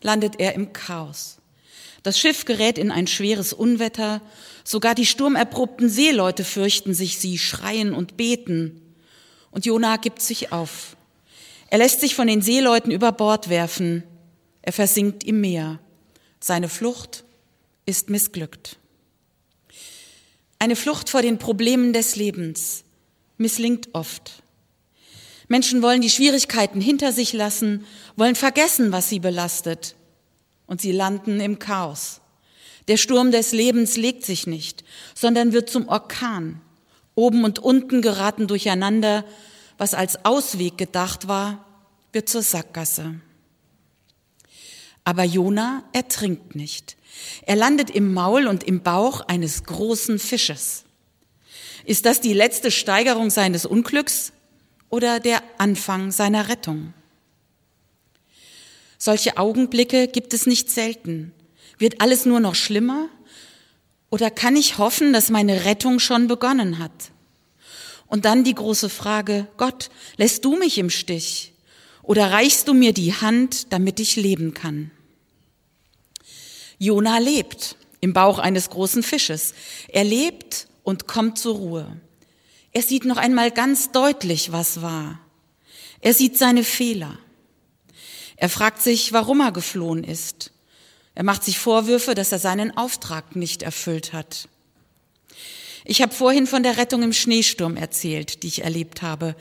landet 0.00 0.38
er 0.38 0.54
im 0.54 0.72
Chaos. 0.72 1.38
Das 2.02 2.18
Schiff 2.18 2.44
gerät 2.44 2.78
in 2.78 2.90
ein 2.90 3.06
schweres 3.06 3.52
Unwetter, 3.52 4.20
sogar 4.64 4.94
die 4.94 5.06
sturmerprobten 5.06 5.88
Seeleute 5.88 6.44
fürchten 6.44 6.94
sich, 6.94 7.18
sie 7.18 7.38
schreien 7.38 7.94
und 7.94 8.16
beten. 8.16 8.94
Und 9.50 9.66
Jona 9.66 9.96
gibt 9.96 10.20
sich 10.20 10.52
auf. 10.52 10.96
Er 11.70 11.78
lässt 11.78 12.00
sich 12.00 12.14
von 12.14 12.26
den 12.26 12.42
Seeleuten 12.42 12.90
über 12.90 13.12
Bord 13.12 13.48
werfen. 13.48 14.02
Er 14.62 14.72
versinkt 14.72 15.24
im 15.24 15.40
Meer. 15.40 15.78
Seine 16.40 16.68
Flucht 16.68 17.24
ist 17.86 18.10
missglückt. 18.10 18.78
Eine 20.58 20.76
Flucht 20.76 21.08
vor 21.08 21.22
den 21.22 21.38
Problemen 21.38 21.92
des 21.92 22.16
Lebens 22.16 22.84
misslingt 23.36 23.88
oft. 23.92 24.41
Menschen 25.52 25.82
wollen 25.82 26.00
die 26.00 26.08
Schwierigkeiten 26.08 26.80
hinter 26.80 27.12
sich 27.12 27.34
lassen, 27.34 27.84
wollen 28.16 28.36
vergessen, 28.36 28.90
was 28.90 29.10
sie 29.10 29.18
belastet. 29.18 29.96
Und 30.66 30.80
sie 30.80 30.92
landen 30.92 31.40
im 31.40 31.58
Chaos. 31.58 32.22
Der 32.88 32.96
Sturm 32.96 33.30
des 33.32 33.52
Lebens 33.52 33.98
legt 33.98 34.24
sich 34.24 34.46
nicht, 34.46 34.82
sondern 35.14 35.52
wird 35.52 35.68
zum 35.68 35.88
Orkan. 35.88 36.62
Oben 37.14 37.44
und 37.44 37.58
unten 37.58 38.00
geraten 38.00 38.46
durcheinander, 38.46 39.26
was 39.76 39.92
als 39.92 40.24
Ausweg 40.24 40.78
gedacht 40.78 41.28
war, 41.28 41.66
wird 42.14 42.30
zur 42.30 42.40
Sackgasse. 42.40 43.20
Aber 45.04 45.24
Jona 45.24 45.84
ertrinkt 45.92 46.54
nicht. 46.54 46.96
Er 47.42 47.56
landet 47.56 47.90
im 47.90 48.14
Maul 48.14 48.46
und 48.46 48.64
im 48.64 48.82
Bauch 48.82 49.20
eines 49.28 49.64
großen 49.64 50.18
Fisches. 50.18 50.84
Ist 51.84 52.06
das 52.06 52.22
die 52.22 52.32
letzte 52.32 52.70
Steigerung 52.70 53.28
seines 53.28 53.66
Unglücks 53.66 54.32
oder 54.92 55.20
der 55.20 55.42
Anfang 55.56 56.12
seiner 56.12 56.48
Rettung? 56.48 56.92
Solche 58.98 59.38
Augenblicke 59.38 60.06
gibt 60.06 60.34
es 60.34 60.46
nicht 60.46 60.70
selten. 60.70 61.32
Wird 61.78 62.00
alles 62.02 62.26
nur 62.26 62.40
noch 62.40 62.54
schlimmer? 62.54 63.08
Oder 64.10 64.30
kann 64.30 64.54
ich 64.54 64.76
hoffen, 64.76 65.14
dass 65.14 65.30
meine 65.30 65.64
Rettung 65.64 65.98
schon 65.98 66.28
begonnen 66.28 66.78
hat? 66.78 66.92
Und 68.06 68.26
dann 68.26 68.44
die 68.44 68.54
große 68.54 68.90
Frage, 68.90 69.48
Gott, 69.56 69.88
lässt 70.18 70.44
du 70.44 70.56
mich 70.56 70.76
im 70.76 70.90
Stich? 70.90 71.54
Oder 72.02 72.30
reichst 72.30 72.68
du 72.68 72.74
mir 72.74 72.92
die 72.92 73.14
Hand, 73.14 73.72
damit 73.72 73.98
ich 73.98 74.16
leben 74.16 74.52
kann? 74.52 74.90
Jona 76.78 77.16
lebt 77.16 77.76
im 78.00 78.12
Bauch 78.12 78.38
eines 78.38 78.68
großen 78.68 79.02
Fisches. 79.02 79.54
Er 79.88 80.04
lebt 80.04 80.68
und 80.82 81.06
kommt 81.06 81.38
zur 81.38 81.56
Ruhe. 81.56 81.96
Er 82.72 82.82
sieht 82.82 83.04
noch 83.04 83.18
einmal 83.18 83.50
ganz 83.50 83.92
deutlich, 83.92 84.52
was 84.52 84.80
war. 84.80 85.20
Er 86.00 86.14
sieht 86.14 86.38
seine 86.38 86.64
Fehler. 86.64 87.18
Er 88.36 88.48
fragt 88.48 88.82
sich, 88.82 89.12
warum 89.12 89.40
er 89.40 89.52
geflohen 89.52 90.02
ist. 90.04 90.52
Er 91.14 91.22
macht 91.22 91.44
sich 91.44 91.58
Vorwürfe, 91.58 92.14
dass 92.14 92.32
er 92.32 92.38
seinen 92.38 92.76
Auftrag 92.76 93.36
nicht 93.36 93.62
erfüllt 93.62 94.12
hat. 94.12 94.48
Ich 95.84 96.00
habe 96.00 96.14
vorhin 96.14 96.46
von 96.46 96.62
der 96.62 96.76
Rettung 96.78 97.02
im 97.02 97.12
Schneesturm 97.12 97.76
erzählt, 97.76 98.42
die 98.42 98.48
ich 98.48 98.64
erlebt 98.64 99.02
habe. 99.02 99.36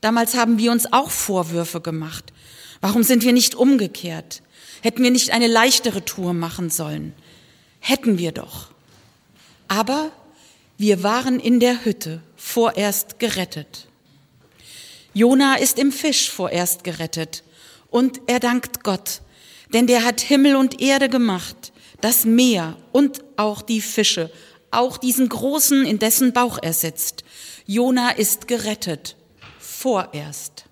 Damals 0.00 0.34
haben 0.34 0.58
wir 0.58 0.70
uns 0.70 0.92
auch 0.92 1.10
Vorwürfe 1.10 1.80
gemacht. 1.80 2.32
Warum 2.80 3.02
sind 3.02 3.24
wir 3.24 3.32
nicht 3.32 3.54
umgekehrt? 3.54 4.42
Hätten 4.82 5.02
wir 5.02 5.10
nicht 5.10 5.30
eine 5.30 5.46
leichtere 5.46 6.04
Tour 6.04 6.34
machen 6.34 6.68
sollen? 6.68 7.14
Hätten 7.80 8.18
wir 8.18 8.32
doch. 8.32 8.70
Aber 9.68 10.12
wir 10.76 11.02
waren 11.02 11.40
in 11.40 11.60
der 11.60 11.84
Hütte 11.84 12.20
vorerst 12.44 13.18
gerettet. 13.18 13.88
Jona 15.14 15.54
ist 15.54 15.78
im 15.78 15.90
Fisch 15.90 16.30
vorerst 16.30 16.84
gerettet 16.84 17.42
und 17.90 18.20
er 18.26 18.38
dankt 18.38 18.84
Gott, 18.84 19.22
denn 19.72 19.86
der 19.86 20.04
hat 20.04 20.20
Himmel 20.20 20.54
und 20.54 20.80
Erde 20.80 21.08
gemacht, 21.08 21.72
das 22.02 22.26
Meer 22.26 22.76
und 22.92 23.24
auch 23.38 23.62
die 23.62 23.80
Fische, 23.80 24.30
auch 24.70 24.98
diesen 24.98 25.28
großen, 25.28 25.86
in 25.86 25.98
dessen 25.98 26.34
Bauch 26.34 26.58
er 26.60 26.74
sitzt. 26.74 27.24
Jona 27.66 28.10
ist 28.10 28.46
gerettet, 28.46 29.16
vorerst. 29.58 30.63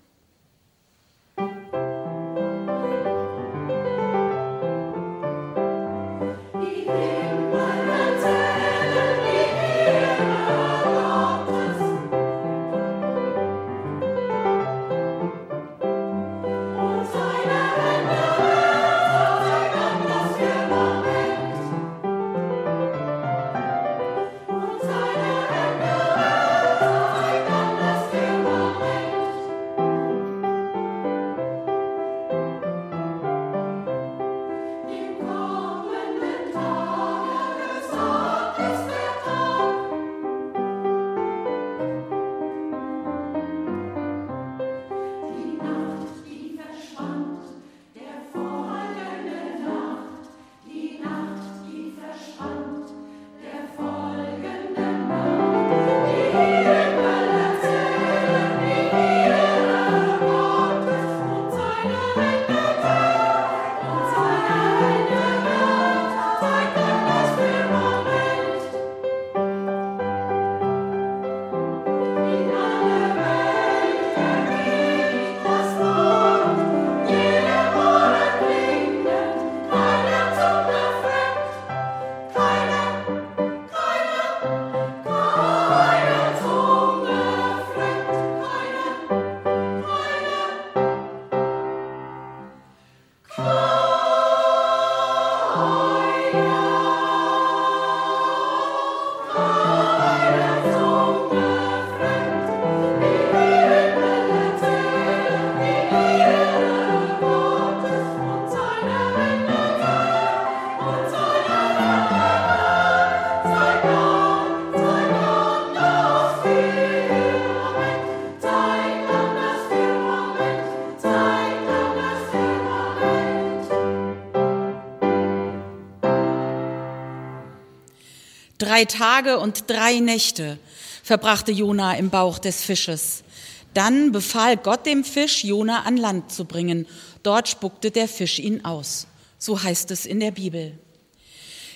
Drei 128.63 128.85
Tage 128.85 129.39
und 129.39 129.69
drei 129.69 129.99
Nächte 129.99 130.57
verbrachte 131.03 131.51
Jona 131.51 131.97
im 131.97 132.09
Bauch 132.09 132.39
des 132.39 132.63
Fisches. 132.63 133.25
Dann 133.73 134.13
befahl 134.13 134.55
Gott 134.55 134.85
dem 134.85 135.03
Fisch, 135.03 135.43
Jona 135.43 135.81
an 135.81 135.97
Land 135.97 136.31
zu 136.31 136.45
bringen. 136.45 136.87
Dort 137.23 137.49
spuckte 137.49 137.91
der 137.91 138.07
Fisch 138.07 138.39
ihn 138.39 138.63
aus. 138.63 139.07
So 139.37 139.61
heißt 139.61 139.91
es 139.91 140.05
in 140.05 140.21
der 140.21 140.31
Bibel. 140.31 140.79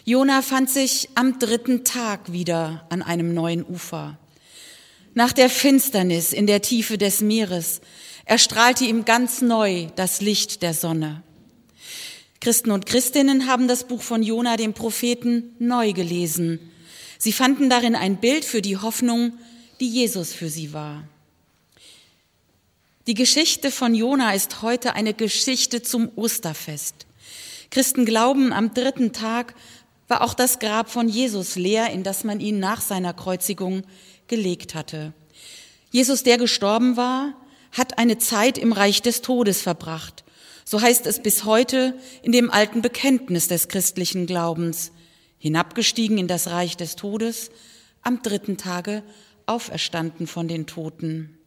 Jona 0.05 0.41
fand 0.41 0.69
sich 0.69 1.09
am 1.15 1.39
dritten 1.39 1.83
Tag 1.83 2.31
wieder 2.31 2.85
an 2.87 3.01
einem 3.01 3.33
neuen 3.33 3.65
Ufer. 3.65 4.17
Nach 5.13 5.33
der 5.33 5.49
Finsternis 5.49 6.31
in 6.31 6.47
der 6.47 6.61
Tiefe 6.61 6.97
des 6.97 7.19
Meeres 7.19 7.81
erstrahlte 8.23 8.85
ihm 8.85 9.03
ganz 9.03 9.41
neu 9.41 9.87
das 9.97 10.21
Licht 10.21 10.61
der 10.61 10.73
Sonne. 10.73 11.21
Christen 12.39 12.71
und 12.71 12.85
Christinnen 12.85 13.45
haben 13.45 13.67
das 13.67 13.83
Buch 13.83 14.01
von 14.01 14.23
Jona, 14.23 14.55
dem 14.55 14.73
Propheten, 14.73 15.53
neu 15.59 15.91
gelesen 15.91 16.61
Sie 17.17 17.31
fanden 17.31 17.69
darin 17.69 17.95
ein 17.95 18.17
Bild 18.17 18.45
für 18.45 18.61
die 18.61 18.77
Hoffnung, 18.77 19.33
die 19.79 19.89
Jesus 19.89 20.33
für 20.33 20.49
sie 20.49 20.73
war. 20.73 21.03
Die 23.07 23.13
Geschichte 23.13 23.71
von 23.71 23.95
Jona 23.95 24.33
ist 24.33 24.61
heute 24.61 24.93
eine 24.93 25.13
Geschichte 25.13 25.81
zum 25.81 26.11
Osterfest. 26.15 27.05
Christen 27.69 28.05
glauben, 28.05 28.51
am 28.51 28.73
dritten 28.73 29.13
Tag 29.13 29.55
war 30.07 30.21
auch 30.21 30.33
das 30.33 30.59
Grab 30.59 30.89
von 30.89 31.09
Jesus 31.09 31.55
leer, 31.55 31.89
in 31.91 32.03
das 32.03 32.23
man 32.23 32.39
ihn 32.39 32.59
nach 32.59 32.81
seiner 32.81 33.13
Kreuzigung 33.13 33.83
gelegt 34.27 34.75
hatte. 34.75 35.13
Jesus, 35.91 36.23
der 36.23 36.37
gestorben 36.37 36.97
war, 36.97 37.33
hat 37.71 37.97
eine 37.97 38.17
Zeit 38.17 38.57
im 38.57 38.73
Reich 38.73 39.01
des 39.01 39.21
Todes 39.21 39.61
verbracht. 39.61 40.23
So 40.65 40.81
heißt 40.81 41.07
es 41.07 41.21
bis 41.21 41.45
heute 41.45 41.97
in 42.23 42.31
dem 42.33 42.51
alten 42.51 42.81
Bekenntnis 42.81 43.47
des 43.47 43.69
christlichen 43.69 44.25
Glaubens. 44.25 44.91
Hinabgestiegen 45.37 46.17
in 46.17 46.27
das 46.27 46.47
Reich 46.47 46.77
des 46.77 46.95
Todes, 46.95 47.51
am 48.01 48.21
dritten 48.21 48.57
Tage 48.57 49.03
auferstanden 49.45 50.27
von 50.27 50.47
den 50.47 50.67
Toten. 50.67 51.37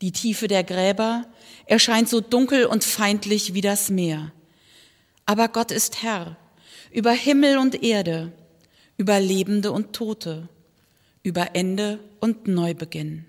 Die 0.00 0.12
Tiefe 0.12 0.48
der 0.48 0.64
Gräber 0.64 1.26
erscheint 1.66 2.08
so 2.08 2.20
dunkel 2.20 2.66
und 2.66 2.84
feindlich 2.84 3.54
wie 3.54 3.60
das 3.60 3.90
Meer. 3.90 4.32
Aber 5.26 5.48
Gott 5.48 5.70
ist 5.70 6.02
Herr 6.02 6.36
über 6.90 7.12
Himmel 7.12 7.58
und 7.58 7.82
Erde, 7.82 8.32
über 8.96 9.20
Lebende 9.20 9.72
und 9.72 9.92
Tote, 9.92 10.48
über 11.22 11.54
Ende 11.54 12.00
und 12.20 12.48
Neubeginn. 12.48 13.26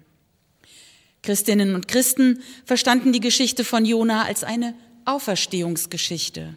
Christinnen 1.22 1.76
und 1.76 1.88
Christen 1.88 2.42
verstanden 2.66 3.12
die 3.12 3.20
Geschichte 3.20 3.64
von 3.66 3.86
Jona 3.86 4.24
als 4.24 4.44
eine 4.44 4.74
Auferstehungsgeschichte. 5.06 6.56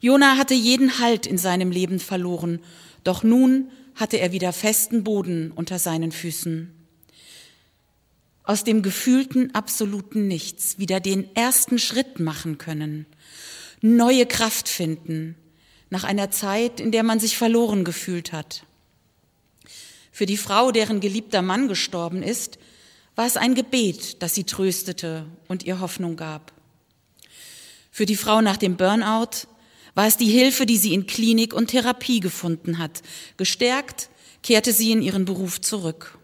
Jona 0.00 0.36
hatte 0.36 0.54
jeden 0.54 0.98
Halt 0.98 1.26
in 1.26 1.38
seinem 1.38 1.70
Leben 1.70 2.00
verloren, 2.00 2.60
doch 3.04 3.22
nun 3.22 3.70
hatte 3.94 4.18
er 4.18 4.32
wieder 4.32 4.52
festen 4.52 5.04
Boden 5.04 5.50
unter 5.52 5.78
seinen 5.78 6.12
Füßen. 6.12 6.72
Aus 8.44 8.62
dem 8.62 8.82
gefühlten 8.82 9.54
absoluten 9.54 10.28
Nichts 10.28 10.78
wieder 10.78 11.00
den 11.00 11.34
ersten 11.34 11.78
Schritt 11.78 12.20
machen 12.20 12.58
können, 12.58 13.06
neue 13.80 14.26
Kraft 14.26 14.68
finden, 14.68 15.34
nach 15.90 16.04
einer 16.04 16.30
Zeit, 16.30 16.80
in 16.80 16.92
der 16.92 17.02
man 17.02 17.20
sich 17.20 17.36
verloren 17.36 17.84
gefühlt 17.84 18.32
hat. 18.32 18.64
Für 20.12 20.26
die 20.26 20.36
Frau, 20.36 20.72
deren 20.72 21.00
geliebter 21.00 21.42
Mann 21.42 21.68
gestorben 21.68 22.22
ist, 22.22 22.58
war 23.16 23.26
es 23.26 23.36
ein 23.36 23.54
Gebet, 23.54 24.22
das 24.22 24.34
sie 24.34 24.44
tröstete 24.44 25.26
und 25.48 25.64
ihr 25.64 25.80
Hoffnung 25.80 26.16
gab. 26.16 26.52
Für 27.90 28.06
die 28.06 28.16
Frau 28.16 28.42
nach 28.42 28.58
dem 28.58 28.76
Burnout 28.76 29.46
war 29.96 30.06
es 30.06 30.18
die 30.18 30.30
Hilfe, 30.30 30.66
die 30.66 30.76
sie 30.76 30.92
in 30.92 31.06
Klinik 31.06 31.54
und 31.54 31.68
Therapie 31.68 32.20
gefunden 32.20 32.76
hat. 32.76 33.02
Gestärkt 33.38 34.10
kehrte 34.42 34.72
sie 34.72 34.92
in 34.92 35.00
ihren 35.00 35.24
Beruf 35.24 35.60
zurück. 35.62 36.18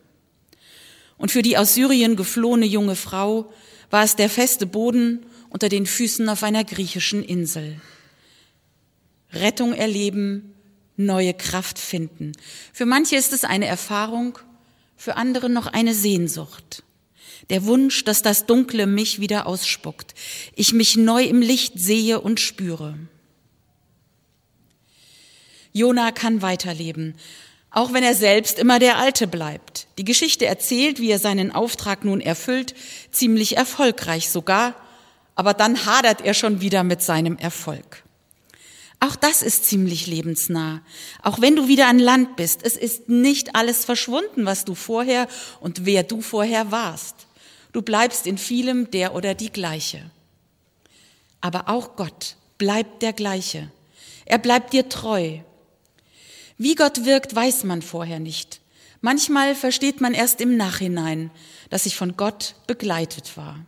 Und 1.16 1.32
für 1.32 1.40
die 1.40 1.56
aus 1.56 1.74
Syrien 1.74 2.14
geflohene 2.14 2.66
junge 2.66 2.96
Frau 2.96 3.50
war 3.88 4.04
es 4.04 4.14
der 4.14 4.28
feste 4.28 4.66
Boden 4.66 5.24
unter 5.48 5.70
den 5.70 5.86
Füßen 5.86 6.28
auf 6.28 6.42
einer 6.42 6.64
griechischen 6.64 7.24
Insel. 7.24 7.80
Rettung 9.32 9.72
erleben, 9.72 10.52
neue 10.98 11.32
Kraft 11.32 11.78
finden. 11.78 12.32
Für 12.74 12.84
manche 12.84 13.16
ist 13.16 13.32
es 13.32 13.42
eine 13.42 13.66
Erfahrung, 13.66 14.38
für 14.96 15.16
andere 15.16 15.48
noch 15.48 15.66
eine 15.66 15.94
Sehnsucht. 15.94 16.82
Der 17.48 17.64
Wunsch, 17.64 18.04
dass 18.04 18.20
das 18.20 18.44
Dunkle 18.44 18.86
mich 18.86 19.18
wieder 19.18 19.46
ausspuckt, 19.46 20.14
ich 20.54 20.74
mich 20.74 20.98
neu 20.98 21.24
im 21.24 21.40
Licht 21.40 21.78
sehe 21.78 22.20
und 22.20 22.38
spüre. 22.38 22.98
Jona 25.72 26.12
kann 26.12 26.42
weiterleben, 26.42 27.14
auch 27.70 27.92
wenn 27.92 28.04
er 28.04 28.14
selbst 28.14 28.58
immer 28.58 28.78
der 28.78 28.98
Alte 28.98 29.26
bleibt. 29.26 29.86
Die 29.98 30.04
Geschichte 30.04 30.46
erzählt, 30.46 31.00
wie 31.00 31.10
er 31.10 31.18
seinen 31.18 31.52
Auftrag 31.52 32.04
nun 32.04 32.20
erfüllt, 32.20 32.74
ziemlich 33.10 33.56
erfolgreich 33.56 34.28
sogar, 34.28 34.74
aber 35.34 35.54
dann 35.54 35.86
hadert 35.86 36.20
er 36.20 36.34
schon 36.34 36.60
wieder 36.60 36.84
mit 36.84 37.02
seinem 37.02 37.38
Erfolg. 37.38 38.02
Auch 39.00 39.16
das 39.16 39.42
ist 39.42 39.64
ziemlich 39.64 40.06
lebensnah. 40.06 40.80
Auch 41.22 41.40
wenn 41.40 41.56
du 41.56 41.66
wieder 41.66 41.88
an 41.88 41.98
Land 41.98 42.36
bist, 42.36 42.60
es 42.62 42.76
ist 42.76 43.08
nicht 43.08 43.56
alles 43.56 43.84
verschwunden, 43.84 44.46
was 44.46 44.64
du 44.64 44.76
vorher 44.76 45.26
und 45.58 45.86
wer 45.86 46.04
du 46.04 46.20
vorher 46.20 46.70
warst. 46.70 47.26
Du 47.72 47.82
bleibst 47.82 48.28
in 48.28 48.38
vielem 48.38 48.90
der 48.92 49.14
oder 49.14 49.34
die 49.34 49.50
gleiche. 49.50 50.08
Aber 51.40 51.68
auch 51.68 51.96
Gott 51.96 52.36
bleibt 52.58 53.02
der 53.02 53.12
gleiche. 53.12 53.72
Er 54.24 54.38
bleibt 54.38 54.72
dir 54.72 54.88
treu. 54.88 55.38
Wie 56.62 56.76
Gott 56.76 57.04
wirkt, 57.04 57.34
weiß 57.34 57.64
man 57.64 57.82
vorher 57.82 58.20
nicht. 58.20 58.60
Manchmal 59.00 59.56
versteht 59.56 60.00
man 60.00 60.14
erst 60.14 60.40
im 60.40 60.56
Nachhinein, 60.56 61.32
dass 61.70 61.86
ich 61.86 61.96
von 61.96 62.16
Gott 62.16 62.54
begleitet 62.68 63.36
war. 63.36 63.58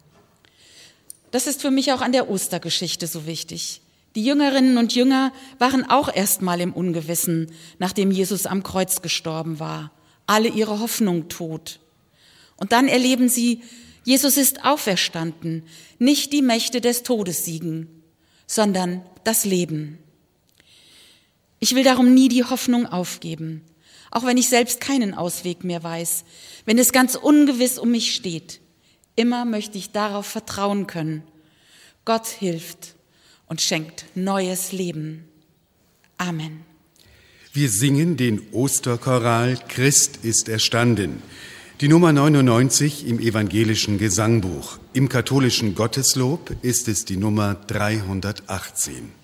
Das 1.33 1.49
ist 1.49 1.61
für 1.61 1.73
mich 1.73 1.93
auch 1.93 2.03
an 2.03 2.13
der 2.13 2.31
Ostergeschichte 2.31 3.09
so 3.09 3.27
wichtig. 3.27 3.81
Die 4.15 4.25
Jüngerinnen 4.25 4.79
und 4.79 4.95
Jünger 4.95 5.33
waren 5.59 5.91
auch 5.91 6.09
erstmal 6.15 6.61
im 6.61 6.73
Ungewissen, 6.73 7.51
nachdem 7.81 8.13
Jesus 8.13 8.47
am 8.47 8.63
Kreuz 8.63 9.03
gestorben 9.03 9.59
war. 9.59 9.91
Alle 10.29 10.47
ihre 10.47 10.79
Hoffnung 10.79 11.29
tot. 11.29 11.81
Und 12.59 12.71
dann 12.71 12.87
erleben 12.87 13.29
sie, 13.29 13.63
Jesus 14.05 14.37
ist 14.37 14.65
auferstanden, 14.65 15.65
nicht 15.99 16.33
die 16.33 16.43
Mächte 16.43 16.81
des 16.81 17.03
Todes 17.03 17.45
siegen, 17.45 17.89
sondern 18.47 19.05
das 19.25 19.45
Leben. 19.45 19.99
Ich 21.65 21.75
will 21.75 21.83
darum 21.83 22.13
nie 22.13 22.29
die 22.29 22.45
Hoffnung 22.45 22.85
aufgeben, 22.85 23.63
auch 24.11 24.27
wenn 24.27 24.37
ich 24.37 24.51
selbst 24.51 24.83
keinen 24.83 25.15
Ausweg 25.15 25.65
mehr 25.65 25.83
weiß, 25.83 26.25
wenn 26.67 26.77
es 26.77 26.93
ganz 26.93 27.15
ungewiss 27.15 27.79
um 27.79 27.91
mich 27.91 28.15
steht. 28.15 28.61
Immer 29.17 29.47
möchte 29.47 29.79
ich 29.79 29.91
darauf 29.91 30.27
vertrauen 30.27 30.87
können. 30.87 31.23
Gott 32.05 32.27
hilft 32.27 32.97
und 33.47 33.63
schenkt 33.63 34.05
neues 34.15 34.73
Leben. 34.73 35.25
Amen. 36.19 36.61
Wir 37.55 37.71
singen 37.71 38.19
den 38.19 38.43
Osterchoral 38.53 39.59
Christ 39.67 40.19
ist 40.23 40.51
erstanden. 40.51 41.23
Die 41.81 41.89
Nummer 41.89 42.13
99 42.13 43.07
im 43.07 43.21
evangelischen 43.21 43.97
Gesangbuch. 43.97 44.77
Im 44.93 45.09
katholischen 45.09 45.75
Gotteslob 45.75 46.57
ist 46.61 46.89
es 46.89 47.07
die 47.07 47.17
Nummer 47.17 47.55
318. 47.55 49.24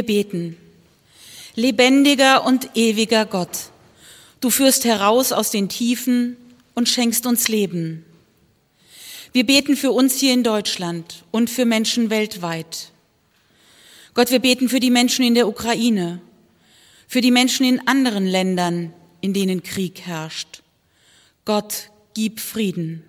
Wir 0.00 0.06
beten. 0.06 0.56
Lebendiger 1.56 2.46
und 2.46 2.74
ewiger 2.74 3.26
Gott, 3.26 3.68
du 4.40 4.48
führst 4.48 4.86
heraus 4.86 5.30
aus 5.30 5.50
den 5.50 5.68
Tiefen 5.68 6.38
und 6.74 6.88
schenkst 6.88 7.26
uns 7.26 7.48
Leben. 7.48 8.06
Wir 9.34 9.44
beten 9.44 9.76
für 9.76 9.92
uns 9.92 10.18
hier 10.18 10.32
in 10.32 10.42
Deutschland 10.42 11.22
und 11.32 11.50
für 11.50 11.66
Menschen 11.66 12.08
weltweit. 12.08 12.92
Gott, 14.14 14.30
wir 14.30 14.38
beten 14.38 14.70
für 14.70 14.80
die 14.80 14.90
Menschen 14.90 15.22
in 15.22 15.34
der 15.34 15.46
Ukraine, 15.46 16.22
für 17.06 17.20
die 17.20 17.30
Menschen 17.30 17.66
in 17.66 17.86
anderen 17.86 18.24
Ländern, 18.24 18.94
in 19.20 19.34
denen 19.34 19.62
Krieg 19.62 20.00
herrscht. 20.06 20.62
Gott, 21.44 21.90
gib 22.14 22.40
Frieden. 22.40 23.04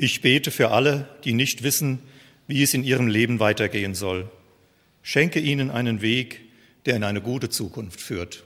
Ich 0.00 0.20
bete 0.20 0.52
für 0.52 0.70
alle, 0.70 1.08
die 1.24 1.32
nicht 1.32 1.64
wissen, 1.64 1.98
wie 2.46 2.62
es 2.62 2.72
in 2.72 2.84
ihrem 2.84 3.08
Leben 3.08 3.40
weitergehen 3.40 3.96
soll. 3.96 4.30
Schenke 5.02 5.40
ihnen 5.40 5.72
einen 5.72 6.02
Weg, 6.02 6.40
der 6.86 6.94
in 6.94 7.02
eine 7.02 7.20
gute 7.20 7.50
Zukunft 7.50 8.00
führt. 8.00 8.44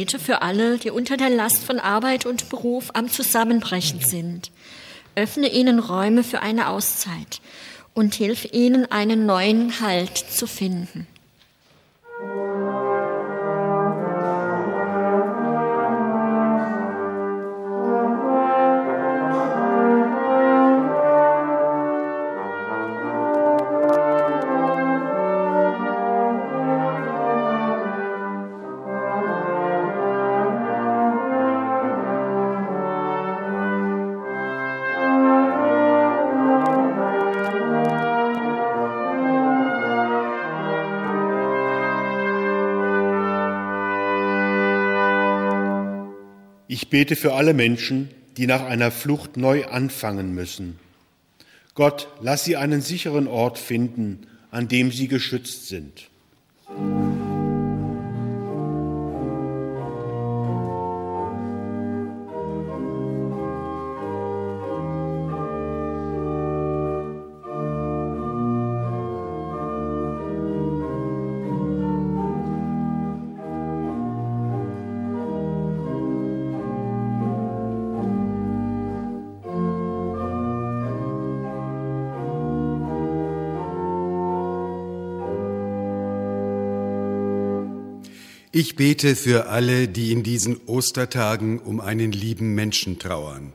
Bete 0.00 0.18
für 0.18 0.40
alle, 0.40 0.78
die 0.78 0.90
unter 0.90 1.18
der 1.18 1.28
Last 1.28 1.58
von 1.58 1.78
Arbeit 1.78 2.24
und 2.24 2.48
Beruf 2.48 2.88
am 2.94 3.10
Zusammenbrechen 3.10 4.00
sind. 4.00 4.50
Öffne 5.14 5.52
ihnen 5.52 5.78
Räume 5.78 6.24
für 6.24 6.40
eine 6.40 6.68
Auszeit 6.68 7.42
und 7.92 8.14
hilf 8.14 8.50
ihnen, 8.50 8.90
einen 8.90 9.26
neuen 9.26 9.78
Halt 9.82 10.16
zu 10.16 10.46
finden. 10.46 11.06
Ich 46.90 46.98
bete 46.98 47.14
für 47.14 47.34
alle 47.34 47.54
Menschen, 47.54 48.10
die 48.36 48.48
nach 48.48 48.64
einer 48.64 48.90
Flucht 48.90 49.36
neu 49.36 49.64
anfangen 49.66 50.34
müssen. 50.34 50.76
Gott, 51.74 52.08
lass 52.20 52.42
sie 52.42 52.56
einen 52.56 52.80
sicheren 52.80 53.28
Ort 53.28 53.58
finden, 53.58 54.26
an 54.50 54.66
dem 54.66 54.90
sie 54.90 55.06
geschützt 55.06 55.68
sind. 55.68 56.10
Ich 88.52 88.74
bete 88.74 89.14
für 89.14 89.46
alle, 89.46 89.86
die 89.86 90.10
in 90.10 90.24
diesen 90.24 90.56
Ostertagen 90.66 91.60
um 91.60 91.80
einen 91.80 92.10
lieben 92.10 92.56
Menschen 92.56 92.98
trauern. 92.98 93.52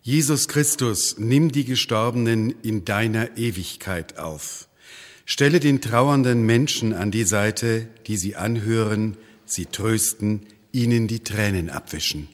Jesus 0.00 0.46
Christus, 0.46 1.16
nimm 1.18 1.50
die 1.50 1.64
Gestorbenen 1.64 2.54
in 2.62 2.84
deiner 2.84 3.36
Ewigkeit 3.36 4.18
auf. 4.18 4.68
Stelle 5.24 5.58
den 5.58 5.80
trauernden 5.80 6.46
Menschen 6.46 6.92
an 6.92 7.10
die 7.10 7.24
Seite, 7.24 7.88
die 8.06 8.16
sie 8.16 8.36
anhören, 8.36 9.16
sie 9.44 9.66
trösten, 9.66 10.46
ihnen 10.70 11.08
die 11.08 11.24
Tränen 11.24 11.68
abwischen. 11.68 12.28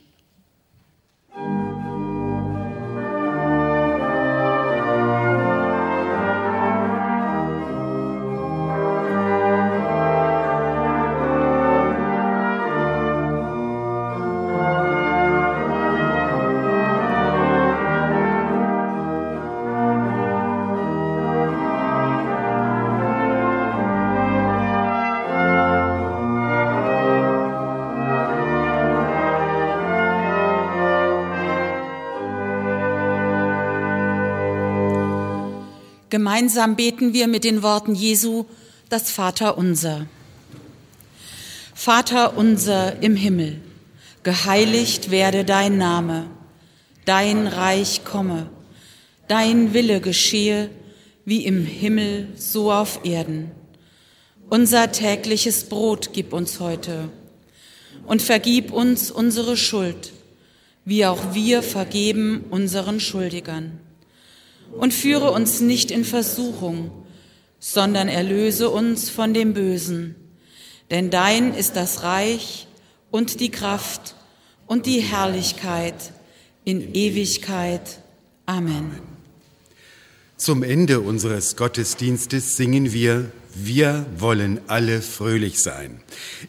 Gemeinsam 36.13 36.77
beten 36.77 37.15
wir 37.15 37.27
mit 37.27 37.43
den 37.43 37.63
Worten 37.63 37.95
Jesu 37.95 38.45
das 38.91 39.11
Vater 39.11 39.57
unser. 39.57 40.05
Vater 41.75 42.37
unser 42.37 43.03
im 43.03 43.17
Himmel, 43.17 43.63
geheiligt 44.23 45.11
werde 45.11 45.47
dein 45.47 45.79
Name, 45.79 46.27
dein 47.07 47.47
Reich 47.47 48.05
komme, 48.05 48.51
dein 49.27 49.73
Wille 49.73 50.03
geschehe, 50.03 50.69
wie 51.25 51.47
im 51.47 51.65
Himmel 51.65 52.29
so 52.37 52.71
auf 52.71 53.07
Erden. 53.07 53.51
Unser 54.51 54.93
tägliches 54.93 55.65
Brot 55.65 56.11
gib 56.13 56.35
uns 56.35 56.61
heute 56.61 57.09
und 58.05 58.21
vergib 58.21 58.71
uns 58.71 59.11
unsere 59.11 59.57
Schuld, 59.57 60.13
wie 60.85 61.07
auch 61.07 61.33
wir 61.33 61.63
vergeben 61.63 62.45
unseren 62.51 63.01
Schuldigern 63.01 63.81
und 64.73 64.93
führe 64.93 65.31
uns 65.31 65.61
nicht 65.61 65.91
in 65.91 66.05
Versuchung, 66.05 66.91
sondern 67.59 68.09
erlöse 68.09 68.70
uns 68.70 69.11
von 69.11 69.35
dem 69.35 69.55
Bösen. 69.55 70.16
Denn 70.91 71.11
dein 71.11 71.55
ist 71.55 71.77
das 71.77 72.03
Reich 72.03 72.66
und 73.11 73.41
die 73.41 73.51
Kraft 73.51 74.14
und 74.66 74.87
die 74.87 75.01
Herrlichkeit 75.01 76.12
in 76.64 76.95
Ewigkeit. 76.95 78.01
Amen. 78.47 78.91
Zum 80.37 80.64
Ende 80.64 81.01
unseres 81.01 81.57
Gottesdienstes 81.57 82.57
singen 82.57 82.93
wir 82.93 83.31
Wir 83.55 84.07
wollen 84.16 84.61
alle 84.66 85.03
fröhlich 85.03 85.61
sein. 85.61 86.01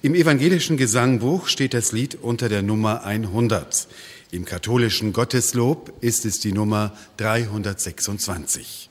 Im 0.02 0.16
evangelischen 0.16 0.78
Gesangbuch 0.78 1.48
steht 1.48 1.74
das 1.74 1.92
Lied 1.92 2.18
unter 2.22 2.48
der 2.48 2.62
Nummer 2.62 3.04
100. 3.04 3.88
Im 4.34 4.46
katholischen 4.46 5.14
Gotteslob 5.14 5.94
ist 6.02 6.26
es 6.26 6.40
die 6.40 6.54
Nummer 6.54 6.98
326. 7.18 8.90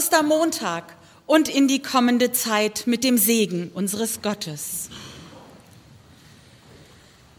Ostermontag 0.00 0.96
und 1.26 1.50
in 1.50 1.68
die 1.68 1.82
kommende 1.82 2.32
Zeit 2.32 2.84
mit 2.86 3.04
dem 3.04 3.18
Segen 3.18 3.70
unseres 3.74 4.22
Gottes. 4.22 4.88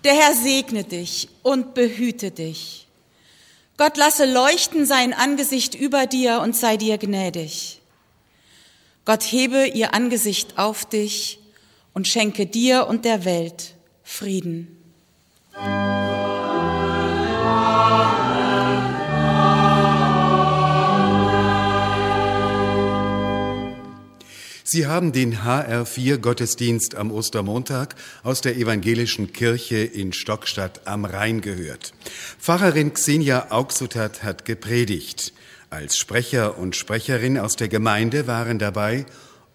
Der 0.03 0.14
Herr 0.14 0.36
segne 0.36 0.84
dich 0.84 1.30
und 1.41 1.74
behüte 1.74 2.30
dich. 2.30 2.86
Gott 3.78 3.97
lasse 3.97 4.32
leuchten 4.32 4.86
sein 4.86 5.16
Angesicht 5.16 5.74
über 5.74 6.05
dir 6.05 6.41
und 6.41 6.55
sei 6.55 6.78
dir 6.78 6.99
gnädig. 6.99 7.82
Gott 9.05 9.24
hebe 9.24 9.66
ihr 9.66 9.95
Angesicht 9.95 10.59
auf 10.59 10.86
dich 10.86 11.39
und 11.95 12.07
schenke 12.07 12.45
dir 12.45 12.86
und 12.86 13.05
der 13.05 13.26
Welt 13.26 13.74
Frieden. 14.03 14.78
Sie 24.74 24.88
haben 24.88 25.11
den 25.11 25.39
HR4 25.39 26.19
Gottesdienst 26.19 26.95
am 26.95 27.11
Ostermontag 27.11 27.93
aus 28.24 28.39
der 28.39 28.55
evangelischen 28.55 29.34
Kirche 29.34 29.80
in 29.80 30.13
Stockstadt 30.13 30.88
am 30.88 31.03
Rhein 31.03 31.41
gehört. 31.41 31.91
Pfarrerin 32.39 32.93
Xenia 32.93 33.51
Auxutat 33.51 34.24
hat 34.24 34.45
gepredigt. 34.45 35.34
Als 35.69 35.97
Sprecher 35.97 36.57
und 36.57 36.78
Sprecherin 36.78 37.38
aus 37.38 37.57
der 37.57 37.67
Gemeinde 37.67 38.28
waren 38.28 38.59
dabei 38.59 39.05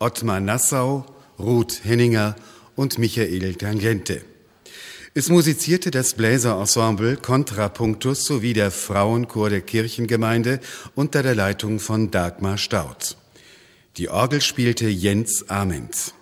Ottmar 0.01 0.41
Nassau, 0.41 1.07
Ruth 1.39 1.81
Henninger 1.83 2.37
und 2.75 2.99
Michael 2.99 3.55
Tangente. 3.55 4.21
Es 5.15 5.31
musizierte 5.31 5.91
das 5.91 6.13
Bläserensemble 6.13 7.17
Contrapunctus 7.17 8.27
sowie 8.27 8.53
der 8.53 8.71
Frauenchor 8.71 9.49
der 9.49 9.63
Kirchengemeinde 9.63 10.61
unter 10.95 11.23
der 11.23 11.35
Leitung 11.35 11.81
von 11.81 12.11
Dagmar 12.11 12.59
Staud. 12.59 13.17
Die 13.99 14.11
Orgel 14.11 14.43
spielte 14.43 14.89
Jens 14.89 15.49
Ament. 15.49 16.13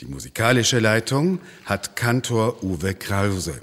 Die 0.00 0.06
musikalische 0.06 0.78
Leitung 0.78 1.40
hat 1.64 1.96
Kantor 1.96 2.62
Uwe 2.62 2.94
Krause. 2.94 3.60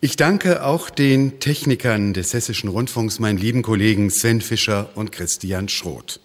Ich 0.00 0.14
danke 0.14 0.64
auch 0.64 0.88
den 0.88 1.40
Technikern 1.40 2.14
des 2.14 2.34
Hessischen 2.34 2.68
Rundfunks, 2.68 3.18
meinen 3.18 3.38
lieben 3.38 3.62
Kollegen 3.62 4.10
Sven 4.10 4.40
Fischer 4.40 4.90
und 4.94 5.10
Christian 5.10 5.68
Schroth. 5.68 6.20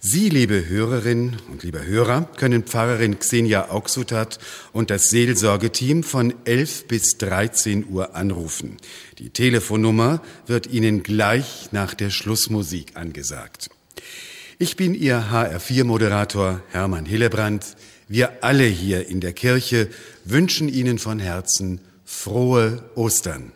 Sie, 0.00 0.30
liebe 0.30 0.68
Hörerinnen 0.68 1.36
und 1.52 1.62
liebe 1.62 1.84
Hörer, 1.84 2.28
können 2.36 2.64
Pfarrerin 2.64 3.18
Xenia 3.20 3.68
Auxutat 3.68 4.40
und 4.72 4.90
das 4.90 5.10
Seelsorgeteam 5.10 6.02
von 6.02 6.34
11 6.44 6.88
bis 6.88 7.18
13 7.18 7.86
Uhr 7.88 8.16
anrufen. 8.16 8.78
Die 9.18 9.30
Telefonnummer 9.30 10.22
wird 10.46 10.66
Ihnen 10.66 11.04
gleich 11.04 11.68
nach 11.70 11.94
der 11.94 12.10
Schlussmusik 12.10 12.96
angesagt. 12.96 13.68
Ich 14.62 14.76
bin 14.76 14.94
Ihr 14.94 15.30
HR4-Moderator 15.32 16.60
Hermann 16.70 17.06
Hillebrand. 17.06 17.76
Wir 18.08 18.44
alle 18.44 18.64
hier 18.64 19.08
in 19.08 19.22
der 19.22 19.32
Kirche 19.32 19.88
wünschen 20.26 20.68
Ihnen 20.68 20.98
von 20.98 21.18
Herzen 21.18 21.80
frohe 22.04 22.84
Ostern. 22.94 23.52